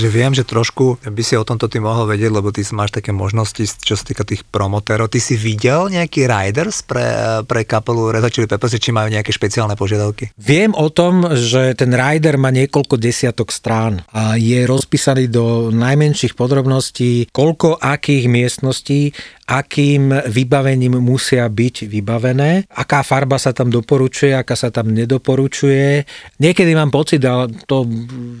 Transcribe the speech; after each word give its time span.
keďže 0.00 0.16
viem, 0.16 0.32
že 0.32 0.48
trošku 0.48 0.96
by 1.04 1.20
si 1.20 1.36
o 1.36 1.44
tomto 1.44 1.68
ty 1.68 1.76
mohol 1.76 2.08
vedieť, 2.08 2.32
lebo 2.32 2.48
ty 2.48 2.64
máš 2.72 2.88
také 2.88 3.12
možnosti, 3.12 3.60
čo 3.84 4.00
sa 4.00 4.00
týka 4.00 4.24
tých 4.24 4.48
promotérov. 4.48 5.12
Ty 5.12 5.20
si 5.20 5.36
videl 5.36 5.92
nejaký 5.92 6.24
riders 6.24 6.80
pre, 6.80 7.04
pre 7.44 7.68
kapelu 7.68 8.08
Red 8.08 8.24
Hot 8.24 8.32
Chili 8.32 8.48
Peppers, 8.48 8.80
či 8.80 8.96
majú 8.96 9.12
nejaké 9.12 9.28
špeciálne 9.28 9.76
požiadavky? 9.76 10.32
Viem 10.40 10.72
o 10.72 10.88
tom, 10.88 11.28
že 11.36 11.76
ten 11.76 11.92
rider 11.92 12.40
má 12.40 12.48
niekoľko 12.48 12.96
desiatok 12.96 13.52
strán 13.52 14.00
a 14.08 14.40
je 14.40 14.64
rozpísaný 14.64 15.28
do 15.28 15.68
najmenších 15.68 16.32
podrobností, 16.32 17.28
koľko 17.28 17.76
akých 17.76 18.24
miestností 18.24 19.12
akým 19.50 20.14
vybavením 20.30 21.02
musia 21.02 21.42
byť 21.50 21.90
vybavené, 21.90 22.70
aká 22.70 23.02
farba 23.02 23.34
sa 23.34 23.50
tam 23.50 23.66
doporučuje, 23.66 24.30
aká 24.30 24.54
sa 24.54 24.70
tam 24.70 24.94
nedoporučuje. 24.94 26.06
Niekedy 26.38 26.70
mám 26.78 26.94
pocit, 26.94 27.18
ale 27.26 27.50
to 27.66 27.82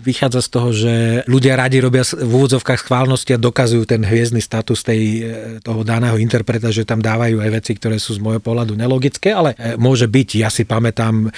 vychádza 0.06 0.46
z 0.46 0.48
toho, 0.54 0.68
že 0.70 0.94
ľudia 1.26 1.58
radi 1.58 1.82
robia 1.82 2.06
v 2.06 2.30
úvodzovkách 2.30 2.86
schválnosti 2.86 3.34
a 3.34 3.42
dokazujú 3.42 3.90
ten 3.90 4.06
hviezdny 4.06 4.38
status 4.38 4.86
tej, 4.86 5.02
e, 5.02 5.20
toho 5.58 5.82
daného 5.82 6.14
interpreta, 6.14 6.70
že 6.70 6.86
tam 6.86 7.02
dávajú 7.02 7.42
aj 7.42 7.50
veci, 7.58 7.74
ktoré 7.74 7.98
sú 7.98 8.14
z 8.14 8.22
môjho 8.22 8.38
pohľadu 8.38 8.78
nelogické, 8.78 9.34
ale 9.34 9.58
e, 9.58 9.74
môže 9.74 10.06
byť, 10.06 10.28
ja 10.38 10.46
si 10.46 10.62
pamätám 10.62 11.26
e, 11.26 11.28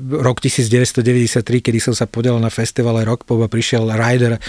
rok 0.00 0.40
1993, 0.40 1.44
kedy 1.60 1.78
som 1.84 1.92
sa 1.92 2.08
podielal 2.08 2.40
na 2.40 2.48
festivale 2.48 3.04
Rock 3.04 3.28
Pop 3.28 3.44
a 3.44 3.48
prišiel 3.52 3.92
rider 3.92 4.40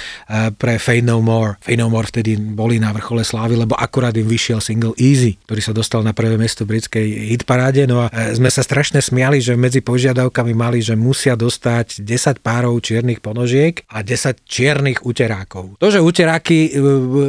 pre 0.56 0.80
Fade 0.80 1.04
No 1.04 1.20
More. 1.20 1.60
Fade 1.60 1.82
No 1.84 1.92
More 1.92 2.08
vtedy 2.08 2.40
boli 2.40 2.80
na 2.80 2.96
vrchole 2.96 3.28
slávy, 3.28 3.60
lebo 3.60 3.76
akurát 3.76 4.16
im 4.16 4.37
vyšiel 4.38 4.62
single 4.62 4.94
Easy, 5.02 5.42
ktorý 5.50 5.62
sa 5.66 5.74
dostal 5.74 6.06
na 6.06 6.14
prvé 6.14 6.38
miesto 6.38 6.62
britskej 6.62 7.34
hitparáde. 7.34 7.90
No 7.90 8.06
a 8.06 8.14
e, 8.14 8.38
sme 8.38 8.54
sa 8.54 8.62
strašne 8.62 9.02
smiali, 9.02 9.42
že 9.42 9.58
medzi 9.58 9.82
požiadavkami 9.82 10.54
mali, 10.54 10.86
že 10.86 10.94
musia 10.94 11.34
dostať 11.34 12.06
10 12.06 12.46
párov 12.46 12.78
čiernych 12.78 13.26
ponožiek 13.26 13.82
a 13.90 14.06
10 14.06 14.46
čiernych 14.46 15.02
uterákov. 15.02 15.82
To, 15.82 15.90
že 15.90 16.06
uteráky 16.06 16.70
e, 16.70 16.72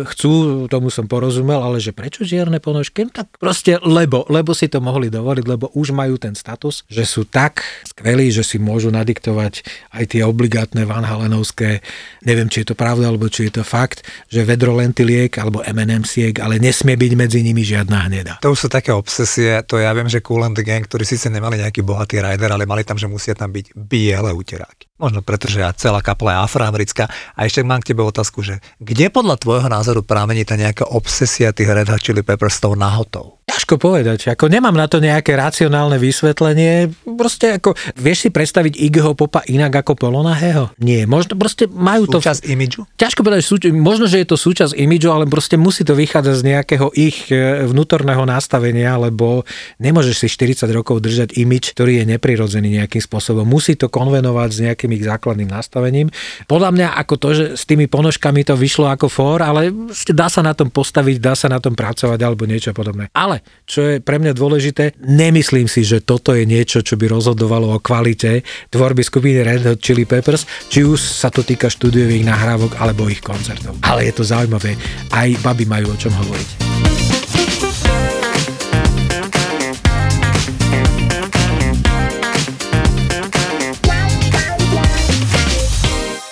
chcú, 0.04 0.68
tomu 0.68 0.92
som 0.92 1.08
porozumel, 1.08 1.64
ale 1.64 1.80
že 1.80 1.96
prečo 1.96 2.28
čierne 2.28 2.60
ponožky? 2.60 3.08
No 3.08 3.10
tak 3.16 3.32
proste 3.40 3.80
lebo, 3.80 4.28
lebo 4.28 4.52
si 4.52 4.68
to 4.68 4.84
mohli 4.84 5.08
dovoliť, 5.08 5.44
lebo 5.48 5.72
už 5.72 5.96
majú 5.96 6.20
ten 6.20 6.36
status, 6.36 6.84
že 6.92 7.08
sú 7.08 7.24
tak 7.24 7.64
skvelí, 7.88 8.28
že 8.28 8.44
si 8.44 8.60
môžu 8.60 8.92
nadiktovať 8.92 9.64
aj 9.96 10.04
tie 10.12 10.20
obligátne 10.28 10.84
Van 10.84 11.08
Halenovské, 11.08 11.80
neviem, 12.28 12.52
či 12.52 12.66
je 12.66 12.74
to 12.74 12.76
pravda, 12.76 13.08
alebo 13.08 13.32
či 13.32 13.48
je 13.48 13.62
to 13.62 13.64
fakt, 13.64 14.04
že 14.28 14.44
vedro 14.44 14.76
lentiliek 14.76 15.32
alebo 15.38 15.64
M&M'siek, 15.64 16.34
ale 16.42 16.58
nesmie 16.58 16.97
byť 16.98 17.12
medzi 17.14 17.38
nimi 17.46 17.62
žiadna 17.62 18.10
hneda. 18.10 18.34
To 18.42 18.52
už 18.52 18.66
sú 18.66 18.68
také 18.68 18.90
obsesie, 18.90 19.62
to 19.64 19.78
ja 19.78 19.94
viem, 19.94 20.10
že 20.10 20.18
Cool 20.18 20.42
and 20.42 20.58
Gang, 20.58 20.82
ktorí 20.82 21.06
síce 21.06 21.30
nemali 21.30 21.62
nejaký 21.62 21.86
bohatý 21.86 22.18
rider, 22.18 22.50
ale 22.50 22.66
mali 22.66 22.82
tam, 22.82 22.98
že 22.98 23.06
musia 23.06 23.38
tam 23.38 23.54
byť 23.54 23.78
biele 23.78 24.34
uteráky. 24.34 24.90
Možno 24.98 25.22
preto, 25.22 25.46
že 25.46 25.62
ja 25.62 25.70
celá 25.70 26.02
kapela 26.02 26.34
je 26.34 26.38
afroamerická. 26.42 27.06
A 27.38 27.46
ešte 27.46 27.62
mám 27.62 27.78
k 27.78 27.94
tebe 27.94 28.02
otázku, 28.02 28.42
že 28.42 28.58
kde 28.82 29.14
podľa 29.14 29.38
tvojho 29.38 29.70
názoru 29.70 30.02
pramení 30.02 30.42
tá 30.42 30.58
nejaká 30.58 30.90
obsesia 30.90 31.54
tých 31.54 31.70
Red 31.70 31.86
Hot 31.86 32.02
Chili 32.02 32.26
Peppers 32.26 32.58
s 32.58 32.62
tou 32.66 32.74
nahotou? 32.74 33.37
Ťažko 33.58 33.74
povedať, 33.90 34.30
ako 34.30 34.46
nemám 34.54 34.70
na 34.70 34.86
to 34.86 35.02
nejaké 35.02 35.34
racionálne 35.34 35.98
vysvetlenie. 35.98 36.94
Proste 37.18 37.58
ako, 37.58 37.74
vieš 37.98 38.22
si 38.22 38.28
predstaviť 38.30 38.78
Iggyho 38.78 39.18
Popa 39.18 39.42
inak 39.50 39.82
ako 39.82 39.98
Polonahého? 39.98 40.70
Nie, 40.78 41.10
možno 41.10 41.34
proste 41.34 41.66
majú 41.66 42.06
to... 42.06 42.22
Súčasť 42.22 42.46
imidžu? 42.46 42.86
Ťažko 42.94 43.26
povedať, 43.26 43.42
súč- 43.42 43.74
možno, 43.74 44.06
že 44.06 44.22
je 44.22 44.30
to 44.30 44.38
súčasť 44.38 44.78
imidžu, 44.78 45.10
ale 45.10 45.26
proste 45.26 45.58
musí 45.58 45.82
to 45.82 45.98
vychádzať 45.98 46.34
z 46.38 46.46
nejakého 46.54 46.86
ich 46.94 47.34
e, 47.34 47.66
vnútorného 47.66 48.22
nastavenia, 48.30 48.94
lebo 48.94 49.42
nemôžeš 49.82 50.22
si 50.22 50.26
40 50.30 50.70
rokov 50.70 51.02
držať 51.02 51.34
imidž, 51.34 51.74
ktorý 51.74 52.06
je 52.06 52.14
neprirodzený 52.14 52.78
nejakým 52.78 53.02
spôsobom. 53.02 53.42
Musí 53.42 53.74
to 53.74 53.90
konvenovať 53.90 54.50
s 54.54 54.58
nejakým 54.70 54.94
ich 54.94 55.02
základným 55.02 55.50
nastavením. 55.50 56.14
Podľa 56.46 56.70
mňa 56.78 56.88
ako 56.94 57.14
to, 57.18 57.28
že 57.34 57.44
s 57.58 57.66
tými 57.66 57.90
ponožkami 57.90 58.46
to 58.46 58.54
vyšlo 58.54 58.86
ako 58.86 59.10
for, 59.10 59.42
ale 59.42 59.74
dá 60.14 60.30
sa 60.30 60.46
na 60.46 60.54
tom 60.54 60.70
postaviť, 60.70 61.18
dá 61.18 61.34
sa 61.34 61.50
na 61.50 61.58
tom 61.58 61.74
pracovať 61.74 62.22
alebo 62.22 62.46
niečo 62.46 62.70
podobné. 62.70 63.10
Ale 63.10 63.47
čo 63.68 63.84
je 63.84 63.96
pre 64.00 64.16
mňa 64.16 64.32
dôležité, 64.32 64.96
nemyslím 65.04 65.68
si, 65.68 65.84
že 65.84 66.00
toto 66.00 66.32
je 66.32 66.48
niečo, 66.48 66.80
čo 66.80 66.96
by 66.96 67.08
rozhodovalo 67.08 67.76
o 67.76 67.82
kvalite 67.82 68.46
tvorby 68.72 69.04
skupiny 69.04 69.44
Red 69.44 69.68
Hot 69.68 69.80
Chili 69.84 70.08
Peppers, 70.08 70.48
či 70.72 70.84
už 70.84 70.98
sa 70.98 71.28
to 71.28 71.44
týka 71.44 71.68
štúdiových 71.68 72.24
nahrávok 72.24 72.80
alebo 72.80 73.08
ich 73.12 73.20
koncertov. 73.20 73.76
Ale 73.84 74.08
je 74.08 74.14
to 74.16 74.24
zaujímavé, 74.24 74.76
aj 75.12 75.28
baby 75.44 75.64
majú 75.68 75.92
o 75.92 76.00
čom 76.00 76.12
hovoriť. 76.12 76.67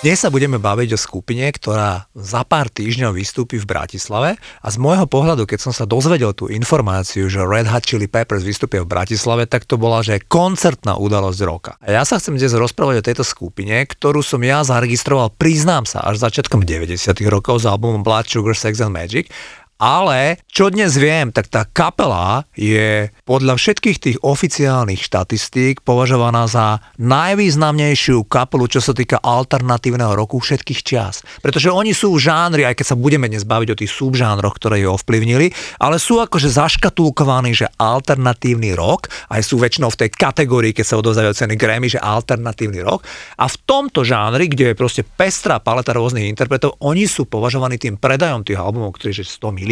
Dnes 0.07 0.23
sa 0.23 0.31
budeme 0.31 0.55
baviť 0.55 0.95
o 0.95 0.99
skupine, 1.03 1.43
ktorá 1.51 2.07
za 2.15 2.47
pár 2.47 2.71
týždňov 2.71 3.11
vystúpi 3.11 3.59
v 3.59 3.67
Bratislave 3.67 4.39
a 4.39 4.67
z 4.71 4.79
môjho 4.79 5.03
pohľadu, 5.03 5.43
keď 5.43 5.67
som 5.67 5.75
sa 5.75 5.83
dozvedel 5.83 6.31
tú 6.31 6.47
informáciu, 6.47 7.27
že 7.27 7.43
Red 7.43 7.67
Hot 7.67 7.83
Chili 7.83 8.07
Peppers 8.07 8.47
vystúpia 8.47 8.79
v 8.79 8.87
Bratislave, 8.87 9.51
tak 9.51 9.67
to 9.67 9.75
bola, 9.75 9.99
že 9.99 10.23
koncertná 10.23 10.95
udalosť 10.95 11.39
roka. 11.43 11.75
A 11.83 11.91
ja 11.91 12.07
sa 12.07 12.23
chcem 12.23 12.39
dnes 12.39 12.55
rozprávať 12.55 13.03
o 13.03 13.07
tejto 13.11 13.27
skupine, 13.27 13.83
ktorú 13.83 14.23
som 14.23 14.39
ja 14.47 14.63
zaregistroval, 14.63 15.35
priznám 15.35 15.83
sa, 15.83 15.99
až 16.07 16.23
začiatkom 16.23 16.63
90. 16.63 16.95
rokov 17.27 17.59
s 17.59 17.67
albumom 17.67 17.99
Blood 17.99 18.31
Sugar 18.31 18.55
Sex 18.55 18.79
and 18.79 18.95
Magic 18.95 19.27
ale 19.77 20.41
čo 20.49 20.73
dnes 20.73 20.97
viem, 20.97 21.29
tak 21.29 21.53
tá 21.53 21.69
kapela 21.69 22.49
je 22.57 23.13
podľa 23.29 23.61
všetkých 23.61 23.97
tých 24.01 24.17
oficiálnych 24.25 25.05
štatistík 25.05 25.85
považovaná 25.85 26.49
za 26.49 26.81
najvýznamnejšiu 26.97 28.25
kapelu, 28.25 28.65
čo 28.65 28.81
sa 28.81 28.97
týka 28.97 29.21
alternatívneho 29.21 30.17
roku 30.17 30.41
všetkých 30.41 30.81
čias. 30.81 31.21
Pretože 31.45 31.69
oni 31.69 31.93
sú 31.93 32.17
žánry, 32.17 32.65
aj 32.65 32.73
keď 32.73 32.85
sa 32.89 32.97
budeme 32.97 33.29
dnes 33.29 33.45
baviť 33.45 33.69
o 33.69 33.79
tých 33.79 33.93
subžánroch, 33.93 34.57
ktoré 34.57 34.81
ju 34.81 34.97
ovplyvnili, 34.97 35.53
ale 35.77 36.01
sú 36.01 36.17
akože 36.25 36.49
zaškatulkovaní, 36.49 37.53
že 37.53 37.69
alternatívny 37.77 38.73
rok, 38.73 39.13
aj 39.29 39.45
sú 39.45 39.61
väčšinou 39.61 39.93
v 39.93 39.99
tej 40.01 40.09
kategórii, 40.09 40.73
keď 40.73 40.85
sa 40.89 40.97
odovzdajú 40.97 41.37
ceny 41.37 41.53
Grammy, 41.53 41.93
že 41.93 42.01
alternatívny 42.01 42.81
rok. 42.81 43.05
A 43.37 43.45
v 43.45 43.55
tomto 43.69 44.01
žánri, 44.01 44.49
kde 44.49 44.73
je 44.73 44.79
proste 44.79 45.05
pestrá 45.05 45.61
paleta 45.61 45.93
rôznych 45.93 46.25
interpretov, 46.25 46.81
oni 46.81 47.05
sú 47.05 47.29
považovaní 47.29 47.77
tým 47.77 48.01
predajom 48.01 48.41
tých 48.41 48.57
albumov, 48.57 48.97
ktorý 48.97 49.13
je 49.13 49.21
100 49.21 49.53
miliónov 49.53 49.66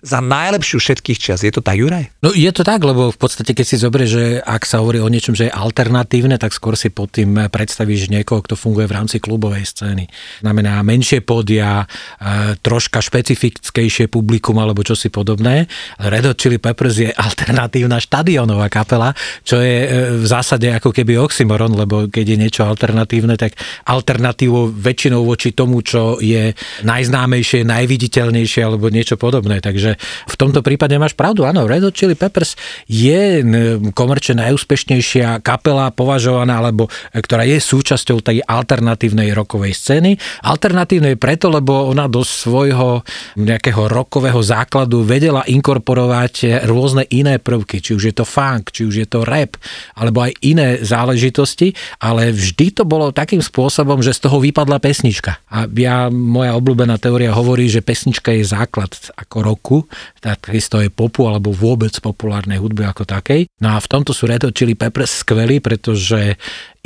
za 0.00 0.24
najlepšiu 0.24 0.80
všetkých 0.80 1.18
čas. 1.20 1.44
Je 1.44 1.52
to 1.52 1.60
tak, 1.60 1.76
Juraj? 1.76 2.08
No 2.24 2.32
je 2.32 2.48
to 2.54 2.64
tak, 2.64 2.80
lebo 2.80 3.12
v 3.12 3.18
podstate, 3.18 3.52
keď 3.52 3.66
si 3.66 3.76
zoberie, 3.76 4.08
že 4.08 4.24
ak 4.40 4.64
sa 4.64 4.80
hovorí 4.80 5.02
o 5.02 5.10
niečom, 5.12 5.36
že 5.36 5.50
je 5.50 5.52
alternatívne, 5.52 6.40
tak 6.40 6.56
skôr 6.56 6.78
si 6.78 6.88
pod 6.88 7.12
tým 7.12 7.50
predstavíš 7.50 8.08
niekoho, 8.08 8.40
kto 8.40 8.54
funguje 8.54 8.86
v 8.86 8.96
rámci 8.96 9.16
klubovej 9.18 9.66
scény. 9.66 10.06
Znamená 10.40 10.80
menšie 10.86 11.20
podia, 11.20 11.82
e, 11.82 12.54
troška 12.62 13.02
špecifickejšie 13.02 14.06
publikum 14.06 14.56
alebo 14.62 14.86
čosi 14.86 15.10
podobné. 15.10 15.66
Red 15.98 16.30
Hot 16.30 16.38
Chili 16.38 16.62
Peppers 16.62 16.96
je 17.02 17.10
alternatívna 17.26 17.98
štadionová 17.98 18.70
kapela, 18.70 19.12
čo 19.42 19.58
je 19.58 19.76
e, 19.82 19.88
v 20.22 20.26
zásade 20.26 20.70
ako 20.70 20.94
keby 20.94 21.18
oxymoron, 21.18 21.74
lebo 21.74 22.06
keď 22.06 22.24
je 22.32 22.36
niečo 22.38 22.62
alternatívne, 22.62 23.34
tak 23.34 23.58
alternatívou 23.88 24.70
väčšinou 24.70 25.26
voči 25.26 25.52
tomu, 25.52 25.82
čo 25.82 26.22
je 26.22 26.54
najznámejšie, 26.86 27.66
najviditeľnejšie 27.66 28.62
alebo 28.62 28.92
niečo 28.92 29.18
podobné. 29.26 29.58
Takže 29.58 29.98
v 30.30 30.34
tomto 30.38 30.62
prípade 30.62 30.94
máš 31.02 31.18
pravdu, 31.18 31.42
áno, 31.42 31.66
Red 31.66 31.82
Hot 31.82 31.98
Chili 31.98 32.14
Peppers 32.14 32.54
je 32.86 33.42
komerčne 33.90 34.46
najúspešnejšia 34.46 35.42
kapela 35.42 35.90
považovaná, 35.90 36.62
alebo 36.62 36.86
e, 37.10 37.18
ktorá 37.18 37.42
je 37.42 37.58
súčasťou 37.58 38.22
tej 38.22 38.46
alternatívnej 38.46 39.34
rokovej 39.34 39.74
scény. 39.74 40.14
Alternatívnej 40.46 41.18
preto, 41.18 41.50
lebo 41.50 41.90
ona 41.90 42.06
do 42.06 42.22
svojho 42.22 43.02
nejakého 43.34 43.90
rokového 43.90 44.38
základu 44.38 45.02
vedela 45.02 45.42
inkorporovať 45.42 46.62
rôzne 46.70 47.02
iné 47.10 47.42
prvky, 47.42 47.82
či 47.82 47.98
už 47.98 48.02
je 48.12 48.14
to 48.14 48.24
funk, 48.28 48.70
či 48.70 48.86
už 48.86 48.94
je 49.02 49.08
to 49.08 49.26
rap, 49.26 49.58
alebo 49.98 50.22
aj 50.22 50.32
iné 50.44 50.78
záležitosti, 50.84 51.74
ale 51.98 52.30
vždy 52.30 52.76
to 52.76 52.82
bolo 52.86 53.10
takým 53.10 53.40
spôsobom, 53.40 54.04
že 54.04 54.14
z 54.14 54.28
toho 54.28 54.38
vypadla 54.38 54.78
pesnička. 54.78 55.40
A 55.48 55.64
ja, 55.66 56.12
moja 56.12 56.52
obľúbená 56.54 57.00
teória 57.00 57.32
hovorí, 57.32 57.66
že 57.66 57.80
pesnička 57.80 58.30
je 58.36 58.44
základ 58.44 58.92
ako 59.16 59.36
roku, 59.40 59.78
takisto 60.20 60.78
je 60.78 60.92
popu 60.92 61.24
alebo 61.24 61.56
vôbec 61.56 61.92
populárnej 61.98 62.60
hudby 62.60 62.84
ako 62.84 63.08
takej. 63.08 63.48
No 63.64 63.74
a 63.74 63.80
v 63.80 63.88
tomto 63.88 64.12
sú 64.12 64.28
Red 64.28 64.44
Hot 64.44 64.52
Chili 64.52 64.76
Peppers 64.76 65.24
skvelí, 65.24 65.64
pretože 65.64 66.36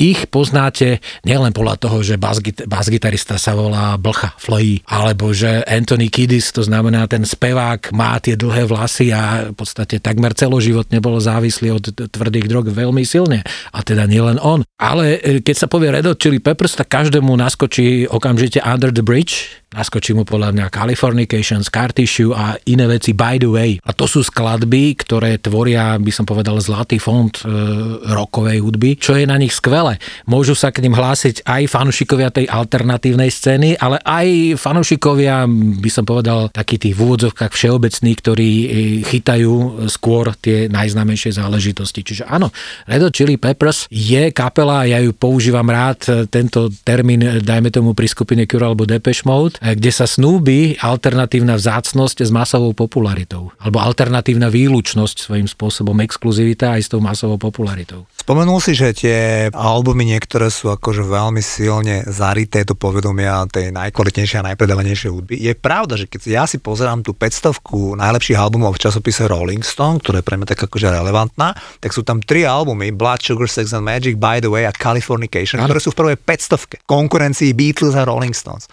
ich 0.01 0.33
poznáte 0.33 1.05
nielen 1.29 1.53
podľa 1.53 1.77
toho, 1.77 2.01
že 2.01 2.17
bas-gitarista 2.65 3.37
sa 3.37 3.53
volá 3.53 4.01
Blcha 4.01 4.33
Flea, 4.41 4.81
alebo 4.89 5.37
že 5.37 5.61
Anthony 5.69 6.09
Kiddis, 6.09 6.57
to 6.57 6.65
znamená 6.65 7.05
ten 7.05 7.21
spevák, 7.21 7.93
má 7.93 8.17
tie 8.17 8.33
dlhé 8.33 8.65
vlasy 8.65 9.13
a 9.13 9.53
v 9.53 9.55
podstate 9.61 10.01
takmer 10.01 10.33
celoživotne 10.33 11.05
bol 11.05 11.21
závislý 11.21 11.69
od 11.77 11.85
tvrdých 11.93 12.49
drog 12.49 12.73
veľmi 12.73 13.05
silne. 13.05 13.45
A 13.77 13.85
teda 13.85 14.09
nielen 14.09 14.41
on. 14.41 14.65
Ale 14.81 15.21
e, 15.21 15.45
keď 15.45 15.57
sa 15.61 15.67
povie 15.69 15.93
Red 15.93 16.09
Hot 16.09 16.17
Chili 16.17 16.41
Peppers, 16.41 16.81
tak 16.81 16.89
každému 16.89 17.37
naskočí 17.37 18.09
okamžite 18.09 18.65
Under 18.65 18.89
the 18.89 19.05
Bridge, 19.05 19.61
naskočí 19.77 20.17
mu 20.17 20.25
podľa 20.25 20.57
mňa 20.57 20.67
Californication, 20.73 21.61
Scar 21.61 21.93
Tissue 22.21 22.37
a 22.37 22.61
iné 22.69 22.85
veci 22.85 23.17
By 23.17 23.41
the 23.41 23.49
Way. 23.49 23.71
A 23.81 23.97
to 23.97 24.05
sú 24.05 24.21
skladby, 24.21 24.93
ktoré 25.01 25.41
tvoria, 25.41 25.97
by 25.97 26.13
som 26.13 26.29
povedal, 26.29 26.61
zlatý 26.61 27.01
fond 27.01 27.33
e, 27.33 27.43
rokovej 28.13 28.61
hudby, 28.61 29.01
čo 29.01 29.17
je 29.17 29.25
na 29.25 29.41
nich 29.41 29.57
skvelé 29.57 29.97
môžu 30.29 30.55
sa 30.55 30.71
k 30.75 30.83
ním 30.85 30.97
hlásiť 30.97 31.47
aj 31.47 31.63
fanúšikovia 31.71 32.31
tej 32.31 32.47
alternatívnej 32.51 33.31
scény, 33.31 33.79
ale 33.79 33.99
aj 34.03 34.59
fanúšikovia, 34.61 35.47
by 35.83 35.91
som 35.91 36.05
povedal, 36.05 36.51
takí 36.53 36.77
tých 36.77 36.97
v 36.97 37.03
úvodzovkách 37.07 37.53
všeobecní, 37.53 38.13
ktorí 38.15 38.51
e, 38.51 38.67
chytajú 39.07 39.87
skôr 39.89 40.35
tie 40.39 40.71
najznámejšie 40.71 41.35
záležitosti. 41.35 42.07
Čiže 42.07 42.31
áno, 42.31 42.55
Red 42.87 43.03
Hot 43.07 43.15
Chili 43.15 43.41
Peppers 43.41 43.91
je 43.91 44.31
kapela, 44.35 44.87
ja 44.87 45.03
ju 45.03 45.11
používam 45.15 45.67
rád, 45.67 46.01
e, 46.07 46.11
tento 46.31 46.69
termín, 46.83 47.23
e, 47.23 47.43
dajme 47.43 47.75
tomu 47.75 47.97
pri 47.97 48.07
skupine 48.11 48.45
Cure 48.47 48.71
alebo 48.71 48.87
Depeche 48.87 49.27
Mode, 49.27 49.59
kde 49.61 49.91
sa 49.91 50.07
snúbi 50.07 50.79
alternatívna 50.79 51.59
vzácnosť 51.59 52.10
s 52.19 52.33
masovou 52.35 52.75
popularitou. 52.75 53.55
Alebo 53.63 53.79
alternatívna 53.79 54.51
výlučnosť 54.51 55.31
svojím 55.31 55.47
spôsobom, 55.47 55.95
exkluzivita 56.03 56.75
aj 56.75 56.81
s 56.83 56.89
tou 56.91 56.99
masovou 56.99 57.39
popularitou. 57.39 58.11
Spomenul 58.19 58.59
si, 58.59 58.75
že 58.75 58.91
tie 58.91 59.19
albumy 59.55 60.03
niektoré 60.03 60.51
sú 60.51 60.75
akože 60.75 61.07
veľmi 61.07 61.39
silne 61.39 62.03
zarité 62.11 62.67
do 62.67 62.75
povedomia 62.75 63.47
tej 63.47 63.71
najkvalitnejšej 63.71 64.39
a 64.43 64.47
najpredávanejšej 64.53 65.11
hudby. 65.11 65.35
Je 65.39 65.55
pravda, 65.55 65.95
že 65.95 66.11
keď 66.11 66.21
ja 66.27 66.45
si 66.51 66.59
pozerám 66.59 67.07
tú 67.07 67.15
500 67.15 67.55
najlepších 67.97 68.39
albumov 68.39 68.77
v 68.77 68.83
časopise 68.87 69.27
Rolling 69.31 69.63
Stone, 69.63 70.03
ktorá 70.03 70.21
je 70.21 70.27
pre 70.27 70.37
mňa 70.41 70.49
tak 70.51 70.67
akože 70.67 70.89
relevantná, 70.91 71.55
tak 71.79 71.91
sú 71.93 72.07
tam 72.07 72.23
tri 72.23 72.47
albumy, 72.49 72.91
Blood, 72.95 73.23
Sugar, 73.23 73.49
Sex 73.49 73.75
and 73.77 73.87
Magic, 73.87 74.17
By 74.17 74.39
the 74.39 74.51
Way 74.51 74.69
a 74.69 74.73
Californication, 74.75 75.61
ano. 75.61 75.71
ktoré 75.71 75.81
sú 75.83 75.91
v 75.93 75.99
prvej 76.01 76.17
500 76.19 76.87
konkurencii 76.89 77.51
Beatles 77.53 77.95
a 77.95 78.07
Rolling 78.07 78.35
Stones. 78.35 78.67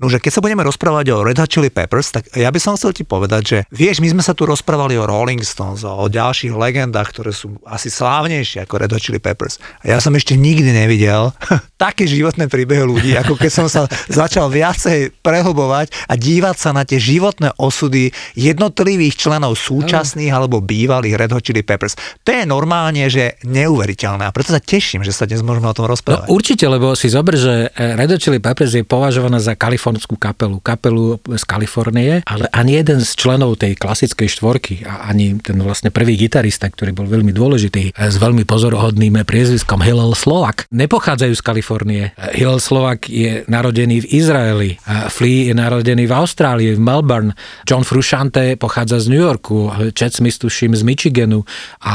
No, 0.00 0.08
že 0.08 0.16
keď 0.16 0.32
sa 0.32 0.40
budeme 0.40 0.64
rozprávať 0.64 1.12
o 1.12 1.20
Red 1.20 1.36
Hot 1.36 1.52
Chili 1.52 1.68
Peppers, 1.68 2.08
tak 2.08 2.32
ja 2.32 2.48
by 2.48 2.56
som 2.56 2.72
chcel 2.72 2.96
ti 2.96 3.04
povedať, 3.04 3.42
že 3.44 3.58
vieš, 3.68 4.00
my 4.00 4.08
sme 4.08 4.22
sa 4.24 4.32
tu 4.32 4.48
rozprávali 4.48 4.96
o 4.96 5.04
Rolling 5.04 5.44
Stones, 5.44 5.84
o 5.84 6.08
ďalších 6.08 6.56
legendách, 6.56 7.12
ktoré 7.12 7.36
sú 7.36 7.60
asi 7.68 7.92
slávnejšie 7.92 8.64
ako 8.64 8.80
Red 8.80 8.96
Hot 8.96 9.04
Chili 9.04 9.20
Peppers. 9.20 9.60
A 9.84 9.92
ja 9.92 9.98
som 10.00 10.16
ešte 10.16 10.40
nikdy 10.40 10.72
nevidel 10.72 11.36
také 11.76 12.08
životné 12.08 12.48
príbehy 12.48 12.80
ľudí, 12.80 13.12
ako 13.12 13.36
keď 13.36 13.52
som 13.52 13.68
sa 13.68 13.84
začal 14.24 14.48
viacej 14.48 15.20
prehlbovať 15.20 15.92
a 16.08 16.16
dívať 16.16 16.56
sa 16.56 16.72
na 16.72 16.88
tie 16.88 16.96
životné 16.96 17.60
osudy 17.60 18.08
jednotlivých 18.32 19.20
členov 19.20 19.60
súčasných 19.60 20.32
alebo 20.32 20.64
bývalých 20.64 21.20
Red 21.20 21.36
Hot 21.36 21.44
Chili 21.44 21.60
Peppers. 21.60 22.00
To 22.24 22.32
je 22.32 22.48
normálne, 22.48 23.04
že 23.12 23.36
neuveriteľné 23.44 24.24
a 24.24 24.32
preto 24.32 24.56
sa 24.56 24.64
teším, 24.64 25.04
že 25.04 25.12
sa 25.12 25.28
dnes 25.28 25.44
môžeme 25.44 25.68
o 25.68 25.76
tom 25.76 25.84
rozprávať. 25.84 26.24
No, 26.24 26.32
určite, 26.32 26.64
lebo 26.64 26.96
si 26.96 27.12
zober, 27.12 27.36
že 27.36 27.68
Red 27.76 28.16
Hot 28.16 28.24
Chili 28.24 28.40
Peppers 28.40 28.72
je 28.72 28.80
považovaná 28.80 29.36
za 29.36 29.52
Kalifornia 29.52 29.89
kalifornskú 29.90 30.14
kapelu, 30.22 30.56
kapelu 30.62 31.18
z 31.34 31.42
Kalifornie, 31.42 32.22
ale 32.22 32.46
ani 32.54 32.78
jeden 32.78 33.02
z 33.02 33.10
členov 33.18 33.58
tej 33.58 33.74
klasickej 33.74 34.28
štvorky 34.30 34.74
a 34.86 35.10
ani 35.10 35.42
ten 35.42 35.58
vlastne 35.58 35.90
prvý 35.90 36.14
gitarista, 36.14 36.70
ktorý 36.70 36.94
bol 36.94 37.10
veľmi 37.10 37.34
dôležitý, 37.34 37.98
s 37.98 38.16
veľmi 38.22 38.46
pozorohodným 38.46 39.18
priezviskom 39.26 39.82
Hillel 39.82 40.14
Slovak, 40.14 40.70
nepochádzajú 40.70 41.34
z 41.34 41.42
Kalifornie. 41.42 42.04
Hillel 42.38 42.62
Slovak 42.62 43.10
je 43.10 43.42
narodený 43.50 44.06
v 44.06 44.10
Izraeli, 44.14 44.70
Flea 45.10 45.50
je 45.50 45.54
narodený 45.58 46.06
v 46.06 46.14
Austrálii, 46.14 46.70
v 46.78 46.80
Melbourne, 46.80 47.34
John 47.66 47.82
Frusciante 47.82 48.54
pochádza 48.54 49.02
z 49.02 49.10
New 49.10 49.22
Yorku, 49.22 49.74
Chad 49.98 50.14
Smith 50.14 50.38
tuším 50.38 50.78
z 50.78 50.86
Michiganu 50.86 51.42
a 51.82 51.94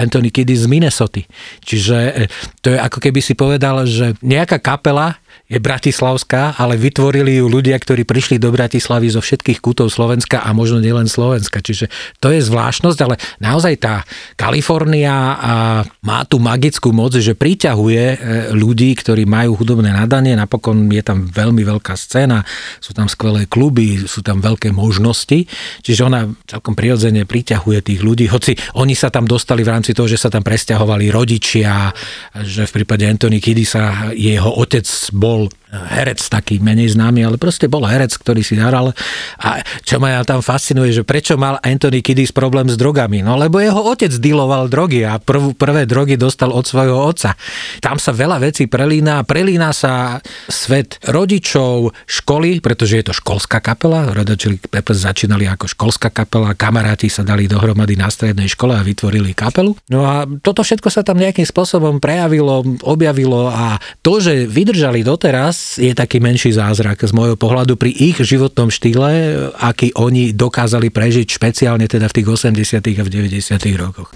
Anthony 0.00 0.32
Kiddy 0.32 0.56
z 0.56 0.64
Minnesota. 0.64 1.20
Čiže 1.60 2.28
to 2.64 2.72
je 2.72 2.78
ako 2.80 2.98
keby 3.04 3.20
si 3.20 3.36
povedal, 3.36 3.84
že 3.84 4.16
nejaká 4.24 4.56
kapela 4.64 5.20
je 5.48 5.56
bratislavská, 5.56 6.60
ale 6.60 6.76
vytvorili 6.76 7.40
ju 7.40 7.48
ľudia, 7.48 7.80
ktorí 7.80 8.04
prišli 8.04 8.36
do 8.36 8.52
Bratislavy 8.52 9.08
zo 9.08 9.24
všetkých 9.24 9.64
kútov 9.64 9.88
Slovenska 9.88 10.44
a 10.44 10.52
možno 10.52 10.76
nielen 10.84 11.08
Slovenska. 11.08 11.64
Čiže 11.64 11.88
to 12.20 12.28
je 12.28 12.44
zvláštnosť, 12.44 12.98
ale 13.00 13.16
naozaj 13.40 13.74
tá 13.80 14.04
Kalifornia 14.36 15.40
má 16.04 16.18
tú 16.28 16.36
magickú 16.36 16.92
moc, 16.92 17.16
že 17.16 17.32
priťahuje 17.32 18.04
e, 18.04 18.16
ľudí, 18.52 18.92
ktorí 18.92 19.24
majú 19.24 19.56
hudobné 19.56 19.88
nadanie. 19.88 20.36
Napokon 20.36 20.84
je 20.92 21.00
tam 21.00 21.24
veľmi 21.24 21.64
veľká 21.64 21.96
scéna, 21.96 22.44
sú 22.76 22.92
tam 22.92 23.08
skvelé 23.08 23.48
kluby, 23.48 24.04
sú 24.04 24.20
tam 24.20 24.44
veľké 24.44 24.68
možnosti. 24.76 25.48
Čiže 25.80 26.00
ona 26.04 26.28
celkom 26.44 26.76
prirodzene 26.76 27.24
priťahuje 27.24 27.78
tých 27.80 28.00
ľudí, 28.04 28.28
hoci 28.28 28.52
oni 28.76 28.92
sa 28.92 29.08
tam 29.08 29.24
dostali 29.24 29.64
v 29.64 29.72
rámci 29.72 29.96
toho, 29.96 30.04
že 30.04 30.20
sa 30.20 30.28
tam 30.28 30.44
presťahovali 30.44 31.08
rodičia, 31.08 31.88
že 32.44 32.68
v 32.68 32.84
prípade 32.84 33.08
Anthony 33.08 33.40
sa 33.64 34.12
jeho 34.12 34.52
otec 34.60 34.84
bol 35.16 35.37
bol 35.38 35.48
herec 35.68 36.20
taký 36.32 36.58
menej 36.58 36.96
známy, 36.96 37.28
ale 37.28 37.36
proste 37.36 37.68
bol 37.68 37.84
herec, 37.84 38.16
ktorý 38.16 38.40
si 38.40 38.56
hral. 38.56 38.96
A 39.42 39.60
čo 39.84 40.00
ma 40.00 40.20
tam 40.24 40.40
fascinuje, 40.40 40.96
že 40.96 41.04
prečo 41.04 41.36
mal 41.36 41.60
Anthony 41.60 42.00
Kiddis 42.00 42.32
problém 42.32 42.72
s 42.72 42.76
drogami? 42.80 43.20
No 43.20 43.36
lebo 43.36 43.60
jeho 43.60 43.78
otec 43.84 44.10
diloval 44.16 44.72
drogy 44.72 45.04
a 45.04 45.20
prv, 45.20 45.52
prvé 45.52 45.84
drogy 45.84 46.16
dostal 46.16 46.50
od 46.50 46.64
svojho 46.64 46.96
otca. 46.96 47.36
Tam 47.84 48.00
sa 48.00 48.16
veľa 48.16 48.40
vecí 48.40 48.64
prelína. 48.64 49.24
Prelína 49.28 49.76
sa 49.76 50.24
svet 50.48 50.96
rodičov, 51.04 51.92
školy, 52.08 52.64
pretože 52.64 52.96
je 52.96 53.04
to 53.04 53.14
školská 53.16 53.60
kapela. 53.60 54.08
Red 54.16 54.40
Peppers 54.72 55.04
začínali 55.04 55.44
ako 55.44 55.68
školská 55.68 56.08
kapela, 56.08 56.56
kamaráti 56.56 57.12
sa 57.12 57.26
dali 57.26 57.44
dohromady 57.44 57.98
na 57.98 58.08
strednej 58.08 58.48
škole 58.48 58.72
a 58.72 58.84
vytvorili 58.84 59.36
kapelu. 59.36 59.76
No 59.92 60.08
a 60.08 60.24
toto 60.40 60.64
všetko 60.64 60.88
sa 60.88 61.04
tam 61.04 61.20
nejakým 61.20 61.44
spôsobom 61.44 62.00
prejavilo, 62.00 62.64
objavilo 62.86 63.52
a 63.52 63.76
to, 64.00 64.20
že 64.22 64.48
vydržali 64.48 65.04
doteraz, 65.04 65.57
je 65.78 65.92
taký 65.92 66.22
menší 66.22 66.54
zázrak 66.54 67.02
z 67.04 67.12
môjho 67.12 67.36
pohľadu 67.36 67.74
pri 67.74 67.90
ich 67.92 68.18
životnom 68.18 68.70
štýle, 68.72 69.10
aký 69.58 69.92
oni 69.98 70.32
dokázali 70.32 70.88
prežiť 70.88 71.26
špeciálne 71.26 71.86
teda 71.90 72.08
v 72.08 72.14
tých 72.22 72.28
80. 72.28 72.80
a 72.80 73.02
v 73.02 73.10
90. 73.10 73.58
rokoch. 73.76 74.14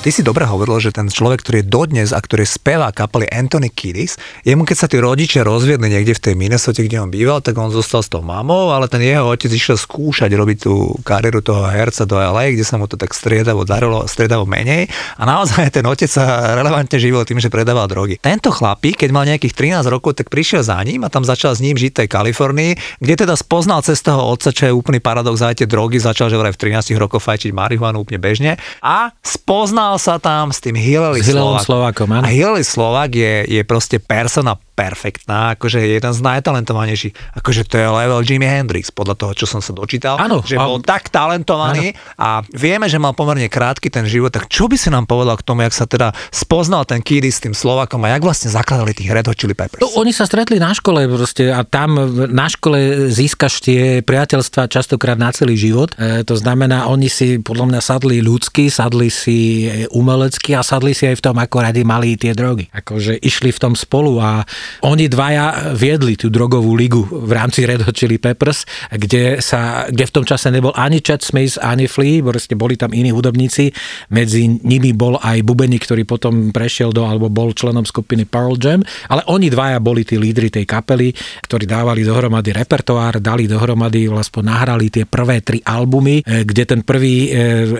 Ty 0.00 0.08
si 0.08 0.24
dobre 0.24 0.48
hovoril, 0.48 0.80
že 0.80 0.96
ten 0.96 1.12
človek, 1.12 1.44
ktorý 1.44 1.60
je 1.60 1.68
dodnes 1.68 2.08
a 2.16 2.24
ktorý 2.24 2.48
spevá 2.48 2.88
kapely 2.88 3.28
Anthony 3.28 3.68
Kiddis, 3.68 4.16
jemu 4.48 4.64
keď 4.64 4.76
sa 4.80 4.88
tí 4.88 4.96
rodičia 4.96 5.44
rozviedli 5.44 5.92
niekde 5.92 6.16
v 6.16 6.24
tej 6.24 6.34
Minnesota, 6.40 6.80
kde 6.80 7.04
on 7.04 7.12
býval, 7.12 7.44
tak 7.44 7.52
on 7.60 7.68
zostal 7.68 8.00
s 8.00 8.08
tou 8.08 8.24
mamou, 8.24 8.72
ale 8.72 8.88
ten 8.88 9.04
jeho 9.04 9.28
otec 9.28 9.52
išiel 9.52 9.76
skúšať 9.76 10.32
robiť 10.32 10.56
tú 10.64 10.96
kariéru 11.04 11.44
toho 11.44 11.68
herca 11.68 12.08
do 12.08 12.16
LA, 12.16 12.56
kde 12.56 12.64
sa 12.64 12.80
mu 12.80 12.88
to 12.88 12.96
tak 12.96 13.12
striedavo 13.12 13.68
darilo, 13.68 14.08
striedavo 14.08 14.48
menej 14.48 14.88
a 15.20 15.28
naozaj 15.28 15.68
ten 15.68 15.84
otec 15.84 16.08
sa 16.08 16.56
relevantne 16.56 16.96
živil 16.96 17.20
tým, 17.28 17.36
že 17.36 17.52
predával 17.52 17.84
drogy. 17.84 18.16
Tento 18.24 18.48
chlapík, 18.48 19.04
keď 19.04 19.12
mal 19.12 19.28
nejakých 19.28 19.84
13 19.84 19.84
rokov, 19.84 20.16
tak 20.16 20.32
prišiel 20.32 20.64
za 20.64 20.80
ním 20.80 21.04
a 21.04 21.12
tam 21.12 21.28
začal 21.28 21.52
s 21.52 21.60
ním 21.60 21.76
žiť 21.76 21.92
v 21.92 21.98
tej 22.00 22.08
Kalifornii, 22.08 23.04
kde 23.04 23.28
teda 23.28 23.36
spoznal 23.36 23.84
cez 23.84 24.00
toho 24.00 24.32
otca, 24.32 24.48
čo 24.48 24.64
je 24.64 24.72
úplný 24.72 25.04
paradox, 25.04 25.44
aj 25.44 25.60
tie 25.60 25.68
drogy, 25.68 26.00
začal 26.00 26.32
že 26.32 26.40
vraj 26.40 26.56
v 26.56 26.72
13 26.72 26.96
rokoch 26.96 27.20
fajčiť 27.20 27.52
marihuanu 27.52 28.00
úplne 28.00 28.16
bežne 28.16 28.56
a 28.80 29.12
spoznal 29.20 29.89
Poznal 29.90 30.22
sa 30.22 30.22
tam 30.22 30.54
s 30.54 30.62
tým 30.62 30.78
Hillary 30.78 31.18
Slovákom. 31.18 31.66
Slovákom 31.66 32.14
A 32.14 32.30
Hillary 32.30 32.62
Slovák 32.62 33.10
je, 33.10 33.42
je 33.58 33.62
proste 33.66 33.98
persona 33.98 34.54
perfektná, 34.72 35.58
akože 35.58 35.82
je 35.82 35.88
jeden 36.00 36.12
z 36.14 36.20
najtalentovanejších, 36.24 37.36
akože 37.36 37.68
to 37.68 37.76
je 37.76 37.86
level 37.86 38.20
Jimi 38.24 38.48
Hendrix, 38.48 38.88
podľa 38.88 39.14
toho, 39.18 39.32
čo 39.36 39.46
som 39.46 39.60
sa 39.60 39.76
dočítal, 39.76 40.16
ano, 40.16 40.40
že 40.40 40.56
bol 40.56 40.80
tak 40.80 41.12
talentovaný 41.12 41.92
ano. 41.92 42.16
a 42.16 42.28
vieme, 42.54 42.88
že 42.88 42.96
mal 42.96 43.12
pomerne 43.12 43.46
krátky 43.50 43.92
ten 43.92 44.08
život, 44.08 44.32
tak 44.32 44.48
čo 44.48 44.70
by 44.70 44.76
si 44.80 44.88
nám 44.88 45.04
povedal 45.04 45.36
k 45.36 45.44
tomu, 45.44 45.66
jak 45.66 45.74
sa 45.76 45.84
teda 45.84 46.16
spoznal 46.32 46.88
ten 46.88 47.04
Kiddy 47.04 47.28
s 47.28 47.44
tým 47.44 47.52
Slovakom 47.52 48.00
a 48.06 48.14
jak 48.16 48.24
vlastne 48.24 48.48
zakladali 48.48 48.96
tých 48.96 49.12
Red 49.12 49.28
Hot 49.28 49.36
Chili 49.36 49.52
Peppers? 49.52 49.82
To, 49.82 50.00
oni 50.00 50.14
sa 50.14 50.24
stretli 50.24 50.56
na 50.56 50.72
škole 50.72 51.04
proste 51.10 51.52
a 51.52 51.60
tam 51.66 52.00
na 52.30 52.46
škole 52.48 53.10
získaš 53.12 53.60
tie 53.60 53.82
priateľstva 54.00 54.70
častokrát 54.70 55.20
na 55.20 55.28
celý 55.34 55.58
život. 55.60 55.92
E, 55.98 56.24
to 56.24 56.38
znamená, 56.38 56.88
oni 56.88 57.12
si 57.12 57.36
podľa 57.42 57.76
mňa 57.76 57.80
sadli 57.82 58.24
ľudsky, 58.24 58.72
sadli 58.72 59.12
si 59.12 59.68
umelecky 59.92 60.56
a 60.56 60.64
sadli 60.64 60.96
si 60.96 61.04
aj 61.04 61.20
v 61.20 61.24
tom, 61.24 61.36
ako 61.36 61.56
radi 61.60 61.82
mali 61.84 62.16
tie 62.16 62.32
drogy. 62.32 62.70
Akože 62.72 63.18
išli 63.20 63.50
v 63.52 63.60
tom 63.60 63.74
spolu 63.74 64.22
a 64.22 64.46
oni 64.86 65.10
dvaja 65.10 65.74
viedli 65.74 66.14
tú 66.14 66.30
drogovú 66.30 66.72
ligu 66.74 67.02
v 67.02 67.32
rámci 67.34 67.66
Red 67.66 67.84
Hot 67.84 67.96
Chili 67.96 68.16
Peppers, 68.16 68.64
kde, 68.90 69.42
sa, 69.42 69.90
kde 69.90 70.04
v 70.06 70.14
tom 70.14 70.24
čase 70.24 70.48
nebol 70.48 70.72
ani 70.74 71.02
Chad 71.02 71.22
Smith, 71.22 71.58
ani 71.60 71.90
Flea, 71.90 72.22
proste 72.22 72.54
boli 72.54 72.78
tam 72.78 72.94
iní 72.94 73.10
hudobníci. 73.10 73.74
Medzi 74.14 74.46
nimi 74.62 74.94
bol 74.94 75.18
aj 75.20 75.42
Bubeník, 75.42 75.84
ktorý 75.84 76.06
potom 76.06 76.54
prešiel 76.54 76.94
do, 76.94 77.04
alebo 77.04 77.28
bol 77.28 77.52
členom 77.52 77.84
skupiny 77.84 78.24
Pearl 78.24 78.54
Jam, 78.56 78.80
ale 79.10 79.26
oni 79.28 79.50
dvaja 79.50 79.78
boli 79.82 80.06
tí 80.06 80.16
lídry 80.16 80.48
tej 80.48 80.64
kapely, 80.64 81.12
ktorí 81.44 81.66
dávali 81.66 82.06
dohromady 82.06 82.54
repertoár, 82.54 83.18
dali 83.18 83.50
dohromady, 83.50 84.06
vlastne 84.06 84.46
nahrali 84.46 84.88
tie 84.88 85.04
prvé 85.04 85.42
tri 85.42 85.58
albumy, 85.60 86.22
e, 86.22 86.46
kde 86.46 86.62
ten 86.64 86.80
prvý 86.86 87.28
e, 87.28 87.28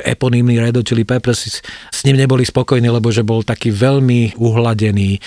eponymný 0.04 0.58
Red 0.58 0.76
Hot 0.80 0.86
Chili 0.86 1.06
Peppers 1.06 1.62
s 1.90 2.00
ním 2.04 2.18
neboli 2.18 2.42
spokojní, 2.44 2.88
lebo 2.90 3.12
že 3.12 3.22
bol 3.22 3.46
taký 3.46 3.70
veľmi 3.70 4.40
uhladený, 4.40 5.20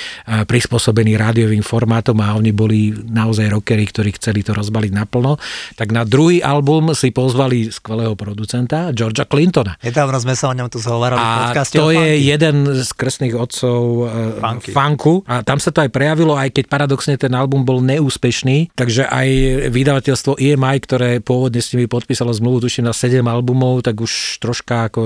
prispôsobený 0.45 1.15
rádiovým 1.43 1.59
formátom 1.59 2.15
a 2.23 2.39
oni 2.39 2.55
boli 2.55 2.95
naozaj 2.95 3.51
rockery, 3.51 3.83
ktorí 3.83 4.15
chceli 4.15 4.47
to 4.47 4.55
rozbaliť 4.55 4.95
naplno. 4.95 5.35
Tak 5.75 5.91
na 5.91 6.07
druhý 6.07 6.39
album 6.39 6.95
si 6.95 7.11
pozvali 7.11 7.67
skvelého 7.67 8.15
producenta, 8.15 8.95
Georgia 8.95 9.27
Clintona. 9.27 9.75
Nedávno 9.83 10.15
sme 10.23 10.39
sa 10.39 10.47
o 10.47 10.55
ňom 10.55 10.71
tu 10.71 10.79
zhovorili 10.79 11.19
a 11.19 11.51
to 11.67 11.91
je 11.91 12.23
jeden 12.23 12.63
z 12.79 12.87
krstných 12.95 13.35
otcov 13.35 14.07
e, 14.07 14.39
funky. 14.39 14.71
funku 14.71 15.27
a 15.27 15.43
tam 15.43 15.59
sa 15.59 15.75
to 15.75 15.83
aj 15.83 15.91
prejavilo, 15.91 16.39
aj 16.39 16.55
keď 16.55 16.65
paradoxne 16.71 17.19
ten 17.19 17.35
album 17.35 17.67
bol 17.67 17.83
neúspešný, 17.83 18.71
takže 18.71 19.03
aj 19.11 19.27
vydavateľstvo 19.67 20.39
EMI, 20.39 20.77
ktoré 20.79 21.19
pôvodne 21.19 21.59
s 21.59 21.75
nimi 21.75 21.91
podpísalo 21.91 22.31
zmluvu, 22.31 22.63
tuším 22.63 22.87
na 22.87 22.95
7 22.95 23.19
albumov, 23.19 23.83
tak 23.83 23.99
už 23.99 24.39
troška 24.39 24.87
ako 24.87 25.01